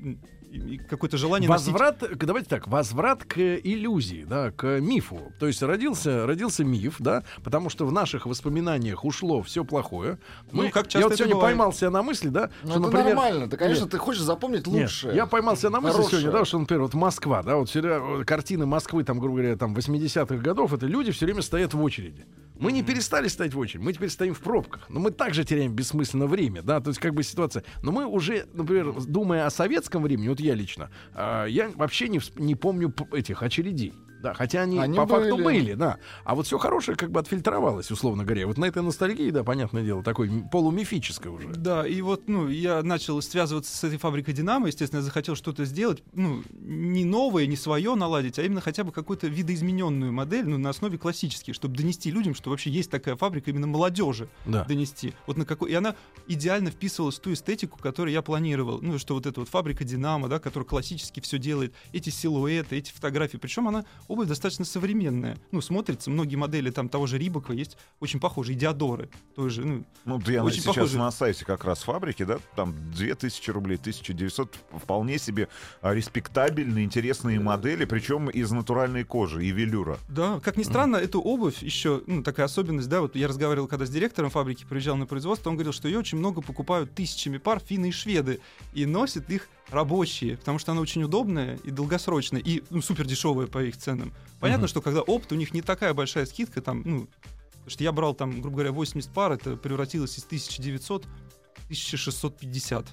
[0.50, 5.32] и- какое-то желание носить- Возврат, к- давайте так, возврат к иллюзии, да, к мифу.
[5.38, 10.18] То есть родился, родился миф, да, потому что в наших воспоминаниях ушло все плохое.
[10.52, 11.52] Ну, как часто я вот сегодня бывает.
[11.56, 13.48] поймал себя на мысли, да, Ну, что, это например, нормально.
[13.48, 13.92] Ты, конечно, Нет.
[13.92, 15.14] ты хочешь запомнить Нет, лучшее.
[15.14, 16.20] я поймался на мысли Хорошее.
[16.22, 19.74] сегодня, да, что, например, вот Москва, да, вот всегда картины Москвы, там, грубо говоря, там,
[19.74, 22.26] 80-х годов, это люди все время стоят в очереди.
[22.60, 24.84] Мы не перестали стоять в очереди, мы теперь стоим в пробках.
[24.90, 27.64] Но мы также теряем бессмысленно время, да, то есть как бы ситуация.
[27.82, 32.20] Но мы уже, например, думая о советском времени, вот я лично, а, я вообще не,
[32.36, 33.94] не помню этих очередей.
[34.22, 35.44] Да, хотя они, Они по факту были.
[35.44, 35.98] были, да.
[36.24, 38.46] А вот все хорошее как бы отфильтровалось, условно говоря.
[38.46, 41.48] Вот на этой ностальгии, да, понятное дело, такой полумифической уже.
[41.48, 45.64] Да, и вот, ну, я начал связываться с этой фабрикой Динамо, естественно, я захотел что-то
[45.64, 50.58] сделать, ну, не новое, не свое наладить, а именно хотя бы какую-то видоизмененную модель, ну,
[50.58, 54.64] на основе классических, чтобы донести людям, что вообще есть такая фабрика именно молодежи Да.
[54.64, 55.14] донести.
[55.26, 55.70] Вот на какой...
[55.70, 55.94] И она
[56.28, 58.80] идеально вписывалась в ту эстетику, которую я планировал.
[58.82, 62.92] Ну, что вот эта вот фабрика Динамо, да, которая классически все делает, эти силуэты, эти
[62.92, 63.36] фотографии.
[63.38, 65.38] Причем она обувь достаточно современная.
[65.52, 69.84] Ну, смотрится, многие модели там того же Рибака есть очень похожие, и Диадоры тоже, ну,
[70.04, 70.98] Ну, я Очень сейчас похоже.
[70.98, 75.48] на сайте как раз фабрики, да, там 2000 рублей, 1900, вполне себе
[75.80, 79.98] а, респектабельные, интересные модели, причем из натуральной кожи и велюра.
[80.08, 83.86] Да, как ни странно, эту обувь еще, ну, такая особенность, да, вот я разговаривал, когда
[83.86, 87.60] с директором фабрики приезжал на производство, он говорил, что ее очень много покупают тысячами пар
[87.64, 88.40] финны и шведы,
[88.74, 93.46] и носят их рабочие, потому что она очень удобная и долгосрочная, и ну, супер дешевая
[93.46, 94.12] по их ценам.
[94.40, 94.68] Понятно, Мгм.
[94.68, 97.08] что когда опт, у них не такая большая скидка, там, ну,
[97.50, 102.86] потому что я брал там, грубо говоря, 80 пар, это превратилось из 1900 в 1650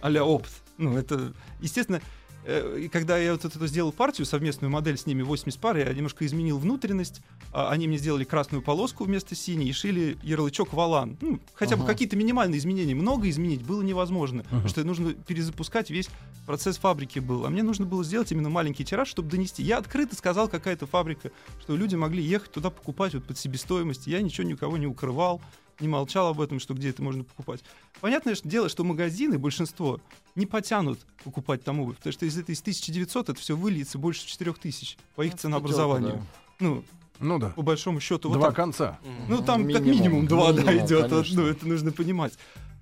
[0.00, 0.50] а-ля опт.
[0.78, 2.00] Ну, это, естественно,
[2.46, 6.26] и когда я вот это сделал партию, совместную модель с ними 80 пар, я немножко
[6.26, 7.20] изменил внутренность.
[7.52, 11.16] а Они мне сделали красную полоску вместо синей и шили ярлычок валан.
[11.20, 11.92] Ну, хотя бы Ага.
[11.92, 12.94] какие-то минимальные изменения.
[12.94, 14.42] Много изменить было невозможно.
[14.44, 16.08] Потому что нужно перезапускать весь
[16.46, 17.46] процесс фабрики был.
[17.46, 19.62] А мне нужно было сделать именно маленький тираж, чтобы донести.
[19.62, 24.06] Я открыто сказал, какая-то фабрика, что люди могли ехать туда покупать вот под себестоимость.
[24.06, 25.40] Я ничего никого не укрывал
[25.80, 27.62] не молчал об этом, что где это можно покупать.
[28.00, 30.00] Понятное дело, что магазины, большинство,
[30.34, 34.26] не потянут покупать там обувь, потому что из этой из 1900 это все выльется больше
[34.26, 36.26] 4000 по их Ну, ценообразованию.
[36.60, 36.84] Ну,
[37.18, 37.50] Ну да.
[37.50, 38.28] по большому счету.
[38.28, 38.56] вот Два так.
[38.56, 38.98] конца.
[39.28, 41.02] Ну, там как Минимум, минимум два, да, минимум, идет.
[41.02, 41.42] Вот, конечно.
[41.42, 42.32] ну, это нужно понимать.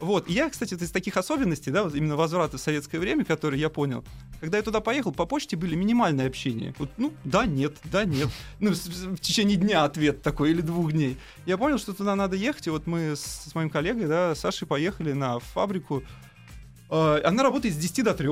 [0.00, 0.28] Вот.
[0.28, 3.68] И я, кстати, из таких особенностей, да, вот именно возврата в советское время, которые я
[3.68, 4.02] понял,
[4.40, 6.74] когда я туда поехал, по почте были минимальные общения.
[6.78, 8.28] Вот, ну, да, нет, да, нет.
[8.58, 11.18] Ну, в течение дня ответ такой или двух дней.
[11.44, 14.66] Я понял, что туда надо ехать, и вот мы с, с моим коллегой, да, Сашей
[14.66, 16.02] поехали на фабрику.
[16.90, 18.28] Э, Она работает с 10 до 3.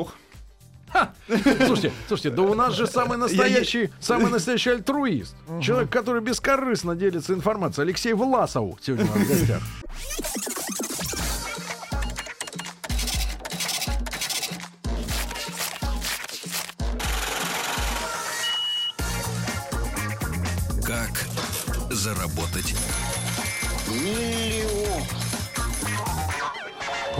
[1.66, 5.36] Слушайте, слушайте, да у нас же самый настоящий, самый настоящий альтруист.
[5.62, 7.84] Человек, который бескорыстно делится информацией.
[7.88, 9.62] Алексей Власов сегодня в гостях.
[23.90, 24.37] うん。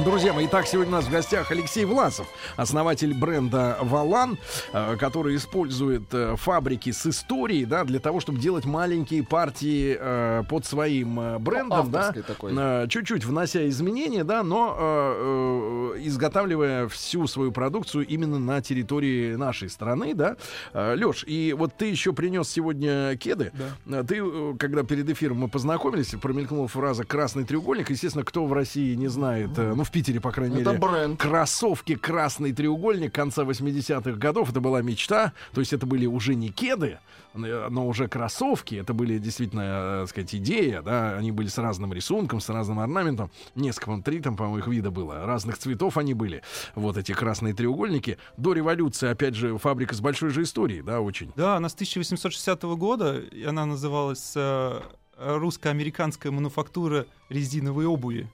[0.05, 4.39] Друзья мои, итак, сегодня у нас в гостях Алексей Власов, основатель бренда Валан,
[4.73, 10.45] э, который использует э, фабрики с историей, да, для того, чтобы делать маленькие партии э,
[10.49, 12.53] под своим брендом, да, такой.
[12.89, 20.37] чуть-чуть внося изменения, да, но изготавливая всю свою продукцию именно на территории нашей страны, да.
[20.73, 23.53] Леш, и вот ты еще принес сегодня кеды.
[23.87, 24.23] Э, Ты,
[24.59, 27.91] когда перед эфиром мы познакомились, промелькнула фраза «красный треугольник».
[27.91, 31.21] Естественно, кто в России не знает, ну, в Питере, по крайней Это мере, бренд.
[31.21, 34.51] кроссовки «Красный треугольник» конца 80-х годов.
[34.51, 35.33] Это была мечта.
[35.55, 36.99] То есть это были уже не кеды,
[37.35, 38.75] но уже кроссовки.
[38.75, 41.17] Это были действительно, э, так сказать, идея, да.
[41.17, 43.31] Они были с разным рисунком, с разным орнаментом.
[43.55, 45.25] Несколько, три там, по-моему, их вида было.
[45.25, 46.43] Разных цветов они были.
[46.75, 48.19] Вот эти красные треугольники.
[48.37, 51.33] До революции, опять же, фабрика с большой же историей, да, очень.
[51.35, 54.81] Да, она с 1860 года, и она называлась э,
[55.19, 58.29] русско-американская мануфактура резиновой обуви.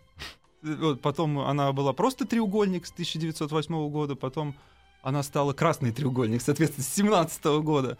[0.64, 4.55] Вот, потом она была просто треугольник с 1908 года, потом
[5.03, 7.98] она стала красный треугольник, соответственно, с 17 года.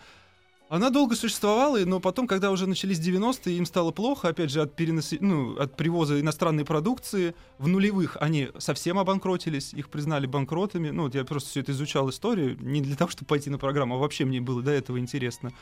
[0.71, 4.75] Она долго существовала, но потом, когда уже начались 90-е, им стало плохо, опять же, от,
[4.75, 5.19] переноси...
[5.21, 7.35] ну, от привоза иностранной продукции.
[7.59, 10.89] В нулевых они совсем обанкротились, их признали банкротами.
[10.89, 13.97] Ну, вот я просто все это изучал историю, не для того, чтобы пойти на программу,
[13.97, 15.53] а вообще мне было до этого интересно.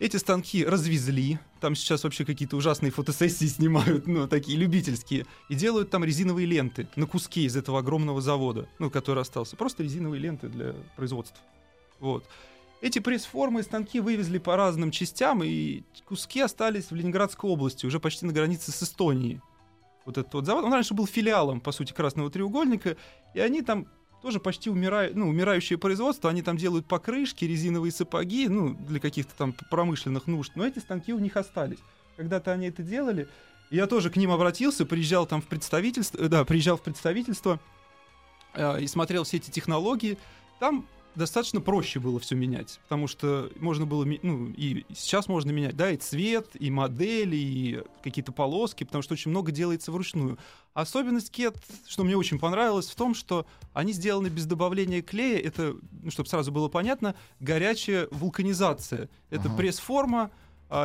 [0.00, 5.90] Эти станки развезли, там сейчас вообще какие-то ужасные фотосессии снимают, ну, такие любительские, и делают
[5.90, 9.56] там резиновые ленты на куски из этого огромного завода, ну, который остался.
[9.56, 11.38] Просто резиновые ленты для производства.
[12.00, 12.24] Вот.
[12.80, 18.00] Эти пресс-формы и станки вывезли по разным частям, и куски остались в Ленинградской области, уже
[18.00, 19.40] почти на границе с Эстонией.
[20.04, 22.96] Вот этот вот завод, он раньше был филиалом, по сути, Красного треугольника,
[23.32, 23.86] и они там
[24.24, 29.34] тоже почти умирают, ну, умирающее производство, они там делают покрышки, резиновые сапоги, ну, для каких-то
[29.36, 31.76] там промышленных нужд, но эти станки у них остались.
[32.16, 33.28] Когда-то они это делали,
[33.70, 37.60] я тоже к ним обратился, приезжал там в представительство, э, да, приезжал в представительство
[38.54, 40.16] э, и смотрел все эти технологии.
[40.58, 45.76] Там достаточно проще было все менять, потому что можно было, ну, и сейчас можно менять,
[45.76, 50.38] да, и цвет, и модели, и какие-то полоски, потому что очень много делается вручную.
[50.72, 51.56] Особенность кет,
[51.86, 56.28] что мне очень понравилось, в том, что они сделаны без добавления клея, это, ну, чтобы
[56.28, 59.08] сразу было понятно, горячая вулканизация.
[59.30, 59.56] Это Ага.
[59.56, 60.30] пресс-форма,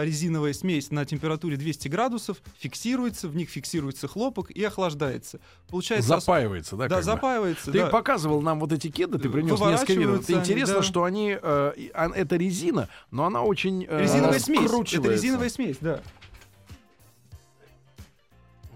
[0.04, 5.40] резиновая смесь на температуре 200 градусов, фиксируется, в них фиксируется хлопок и охлаждается.
[5.68, 6.20] Получается...
[6.20, 6.88] Запаивается, да?
[6.88, 7.88] Да, как запаивается, Ты да.
[7.88, 10.22] показывал нам вот эти кеды, ты принес несколько видов.
[10.22, 10.84] Это они, интересно, да.
[10.84, 11.32] что они...
[11.32, 13.86] э, а, это резина, но она очень...
[13.90, 14.94] э, Резиновая смесь.
[14.94, 16.02] Это резиновая смесь, да.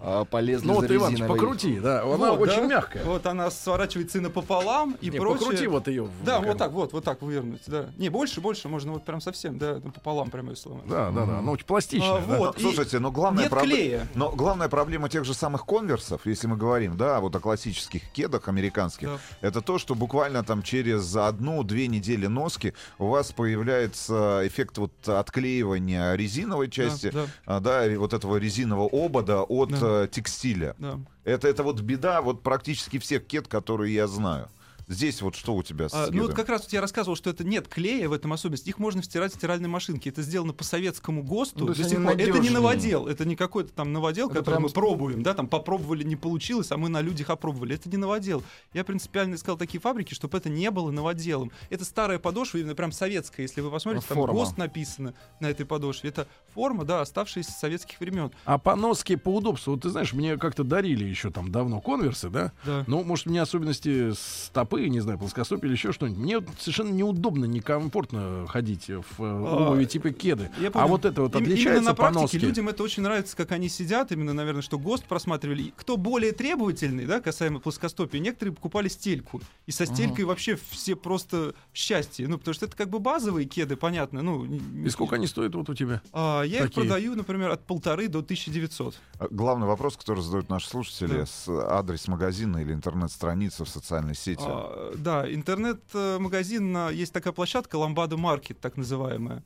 [0.05, 1.39] А, полезли Ну за вот, Иваныч, резиновой.
[1.39, 2.01] покрути, да.
[2.03, 2.67] Она Вот, очень да.
[2.67, 3.03] мягкая.
[3.05, 5.39] Вот она сворачивается и напополам, и Не, прочее.
[5.39, 6.09] покрути вот ее.
[6.25, 7.85] Да, вот так, вот, вот так вывернуть, да.
[7.97, 10.87] Не, больше, больше, можно вот прям совсем, да, пополам прямо если сломать.
[10.87, 11.37] Да, да, да.
[11.39, 12.17] Она очень пластичная.
[12.17, 12.37] А, да.
[12.37, 12.55] вот.
[12.59, 14.05] Ну, Слушайте, но главная клея.
[14.13, 18.49] Но главная проблема тех же самых конверсов, если мы говорим, да, вот о классических кедах
[18.49, 19.17] американских, Да.
[19.47, 26.15] это то, что буквально там через одну-две недели носки у вас появляется эффект вот отклеивания
[26.15, 27.25] резиновой части, да.
[27.45, 29.92] а, да, и вот этого резинового обода от Да.
[29.93, 30.75] Э, текстиля.
[30.77, 30.99] Да.
[31.23, 34.49] Это, это вот беда вот практически всех кед, которые я знаю.
[34.93, 37.29] Здесь вот что у тебя с А, ну вот как раз вот я рассказывал, что
[37.29, 38.69] это нет клея в этом особенности.
[38.69, 40.09] Их можно стирать в стиральной машинке.
[40.09, 41.65] Это сделано по советскому ГОСТу.
[41.65, 42.15] Ну, есть до сих они пор.
[42.17, 45.47] Это не новодел, это не какой-то там новодел, Это который прям мы пробуем, да, там
[45.47, 47.75] попробовали, не получилось, а мы на людях опробовали.
[47.75, 48.43] Это не новодел.
[48.73, 51.51] Я принципиально искал такие фабрики, чтобы это не было новоделом.
[51.69, 53.45] Это старая подошва, именно прям советская.
[53.45, 54.33] Если вы посмотрите, там Форма.
[54.33, 56.09] ГОСТ написано на этой подошве.
[56.09, 58.31] Это форма, да, оставшаяся с советских времен.
[58.45, 62.29] А по носке, по удобству, вот ты знаешь, мне как-то дарили еще там давно конверсы,
[62.29, 62.51] да?
[62.65, 62.83] Да.
[62.87, 66.19] Ну, может, мне особенности стопы, не знаю, плоскостопия или еще что-нибудь.
[66.23, 70.49] Мне вот совершенно неудобно, некомфортно ходить в э, А, обуви типа кеды.
[70.59, 72.39] Я А вот это вот Им- отличается Именно на по практике носке?
[72.39, 75.73] людям это очень нравится, как они сидят, именно, наверное, что ГОСТ просматривали.
[75.75, 79.41] Кто более требовательный, да, касаемо плоскостопия, некоторые покупали стельку.
[79.65, 82.27] И со стелькой вообще все просто счастье.
[82.27, 84.21] Ну, потому что это как бы базовые кеды, понятно.
[84.21, 86.01] Ну, И сколько они стоят вот у тебя?
[86.11, 86.81] А, я их такие?
[86.81, 88.95] продаю, например, от полторы до 1900.
[89.19, 91.25] А, Главный вопрос, который задают наши слушатели, Да.
[91.25, 94.41] с адрес магазина или интернет-страницы в социальной сети.
[94.45, 94.62] А,
[94.97, 99.43] да, интернет-магазин, а, есть такая площадка Ламбада Маркет, так называемая.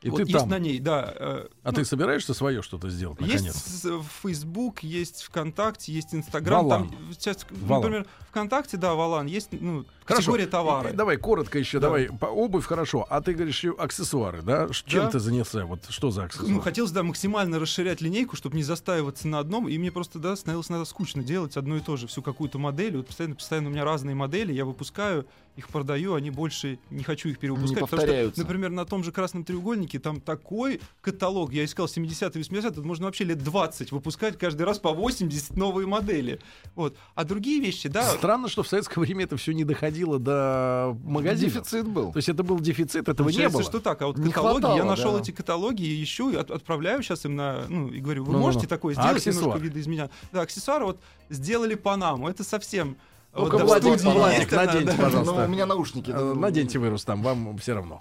[0.00, 0.48] И Вот ты есть там.
[0.48, 1.12] на ней, да.
[1.16, 3.42] э, А ну, ты собираешься свое что-то сделать, наконец?
[3.42, 3.86] Есть
[4.22, 6.68] Facebook, есть ВКонтакте, есть Инстаграм.
[6.68, 6.94] Там Валан.
[7.12, 7.82] сейчас, Валан.
[7.82, 10.32] например, ВКонтакте, да, Валан, есть ну, Хорошо.
[10.32, 10.90] категория товары.
[10.90, 11.88] И- Давай коротко еще, Да.
[11.88, 12.06] давай.
[12.10, 13.06] По обувь хорошо.
[13.10, 14.68] А ты говоришь еще аксессуары, да?
[14.86, 15.10] Чем Да.
[15.10, 15.64] ты занялся?
[15.66, 16.52] Вот что за аксессуары?
[16.54, 20.36] Ну, хотелось, да, максимально расширять линейку, чтобы не застаиваться на одном, и мне просто, да,
[20.36, 22.96] становилось надо скучно делать одно и то же, всю какую-то модель.
[22.96, 25.26] Вот постоянно, постоянно у меня разные модели, я выпускаю,
[25.58, 27.70] их продаю, они больше, не хочу их перевыпускать.
[27.70, 28.40] Не потому что, повторяются.
[28.42, 33.06] например, на том же «Красном треугольнике» там такой каталог, я искал 70-е, 80-е, тут можно
[33.06, 36.40] вообще лет 20 выпускать каждый раз по 80 новые модели.
[36.76, 36.96] Вот.
[37.14, 41.54] А другие вещи, да, Странно, что в советское время это все не доходило до магазинов.
[41.54, 42.12] Дефицит был.
[42.12, 43.62] То есть это был дефицит, этого не было.
[43.62, 45.20] что так, а вот Не каталоги, я хватало, нашел да.
[45.20, 48.44] эти каталоги и ищу, и от- отправляю сейчас им на, ну, и говорю, вы Ну-ну-ну.
[48.46, 49.58] можете такое А сделать, немножко аксессуар?
[49.60, 50.10] видоизменять.
[50.32, 51.00] Да, аксессуары вот
[51.30, 52.96] сделали Панаму, это совсем...
[53.34, 55.02] Ну-ка, да, в Владик, студии Владик, она, наденьте, да.
[55.02, 55.34] пожалуйста.
[55.34, 56.10] Ну, у меня наушники.
[56.10, 58.00] Э, Наденьте вы, Рустам, вам все равно.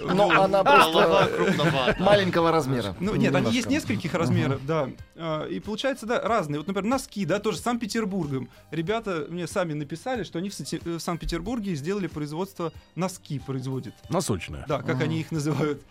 [0.00, 2.96] Но она Голова просто маленького размера.
[3.00, 4.88] Ну, нет, они есть нескольких размеров, да.
[5.16, 6.58] А, И получается, да, разные.
[6.58, 8.48] Вот, например, носки, да, тоже с Санкт-Петербургом.
[8.70, 13.94] Ребята мне сами написали, что они в э, Санкт-Петербурге сделали производство носки производит.
[14.08, 14.64] Носочная.
[14.66, 15.82] Да, как они их называют.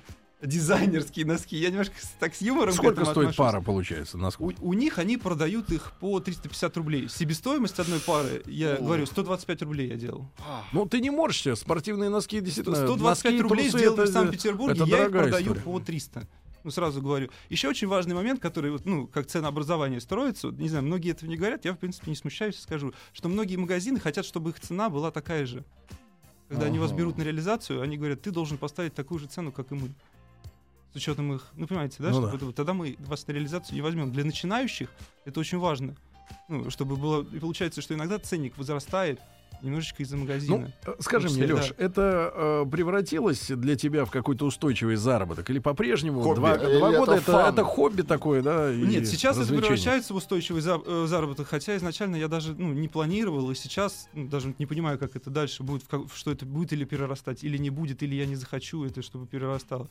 [0.44, 1.56] Дизайнерские носки.
[1.58, 3.36] Я немножко так с юмором к Сколько этому стоит отношусь.
[3.38, 4.54] пара, получается, У, носков?
[4.62, 7.08] у них они продают их по 350 рублей.
[7.10, 10.28] Себестоимость одной пары, я говорю, 125 рублей я делал.
[10.74, 11.56] Ну, ты не морщишься.
[11.56, 12.76] Спортивные носки действительно...
[12.76, 15.62] 125 носки рублей трусы это- в Санкт-Петербурге, это я их продаю история.
[15.62, 16.28] по 300.
[16.64, 17.30] Ну, сразу говорю.
[17.50, 21.30] Еще очень важный момент, который, вот, ну, как ценообразование строится, вот, не знаю, многие этого
[21.30, 24.60] не говорят, я, в принципе, не смущаюсь и скажу, что многие магазины хотят, чтобы их
[24.62, 25.66] цена была такая же.
[26.48, 27.00] Когда они вас Ага.
[27.00, 29.90] берут на реализацию, они говорят, ты должен поставить такую же цену, как и мы.
[30.94, 32.52] С учетом их, ну понимаете, да, Ну что да.
[32.52, 34.12] тогда мы вас на реализацию не возьмем.
[34.12, 34.90] Для начинающих
[35.26, 35.96] это очень важно.
[36.48, 37.26] Ну, чтобы было.
[37.34, 39.20] И получается, что иногда ценник возрастает
[39.62, 40.72] немножечко из-за магазина.
[40.86, 44.98] Ну, э, скажи том мне, числе, Леш, это э, превратилось для тебя в какой-то устойчивый
[44.98, 45.50] заработок?
[45.50, 46.36] Или по-прежнему Хобби.
[46.36, 47.54] два, Или два это года это, фан?
[47.54, 48.74] это хобби такое, да?
[48.74, 52.88] Нет, сейчас это превращается в устойчивый за- э, заработок, хотя изначально я даже ну, не
[52.90, 56.46] планировал, и сейчас ну, даже не понимаю, как это дальше будет, в как- что это
[56.46, 59.88] будет или перерастать, или не будет, или я не захочу это, чтобы перерастало.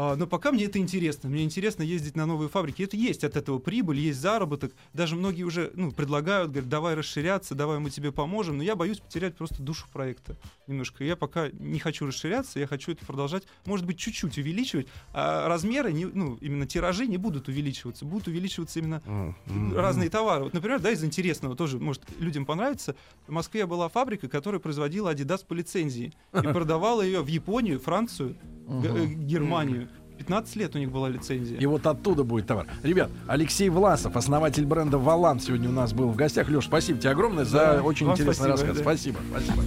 [0.00, 1.28] А, но пока мне это интересно.
[1.28, 2.84] Мне интересно ездить на новые фабрики.
[2.84, 4.72] Это есть от этого прибыль, есть заработок.
[4.92, 8.58] Даже многие уже ну, предлагают, говорят, давай расширяться, давай мы тебе поможем.
[8.58, 10.36] Но я боюсь потерять просто душу проекта
[10.68, 11.02] немножко.
[11.02, 14.86] Я пока не хочу расширяться, я хочу это продолжать, может быть, чуть-чуть увеличивать.
[15.14, 18.04] А размеры, не, ну, именно тиражи не будут увеличиваться.
[18.04, 20.44] Будут увеличиваться именно м, разные товары.
[20.44, 22.94] Вот, например, да, из интересного тоже, может, людям понравится.
[23.26, 28.36] В Москве была фабрика, которая производила Adidas по лицензии и продавала ее в Японию, Францию,
[28.68, 29.88] Э, Германию.
[30.18, 31.58] 15 лет у них была лицензия.
[31.58, 32.66] И вот оттуда будет товар.
[32.82, 36.48] Ребят, Алексей Власов, основатель бренда Валан, сегодня у нас был в гостях.
[36.48, 38.76] Леш, спасибо тебе огромное за Да, очень вам интересный спасибо, рассказ.
[38.76, 38.82] да.
[38.82, 39.62] Спасибо, спасибо.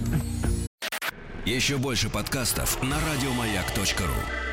[1.46, 4.51] Еще больше подкастов на радиомаяк.ру.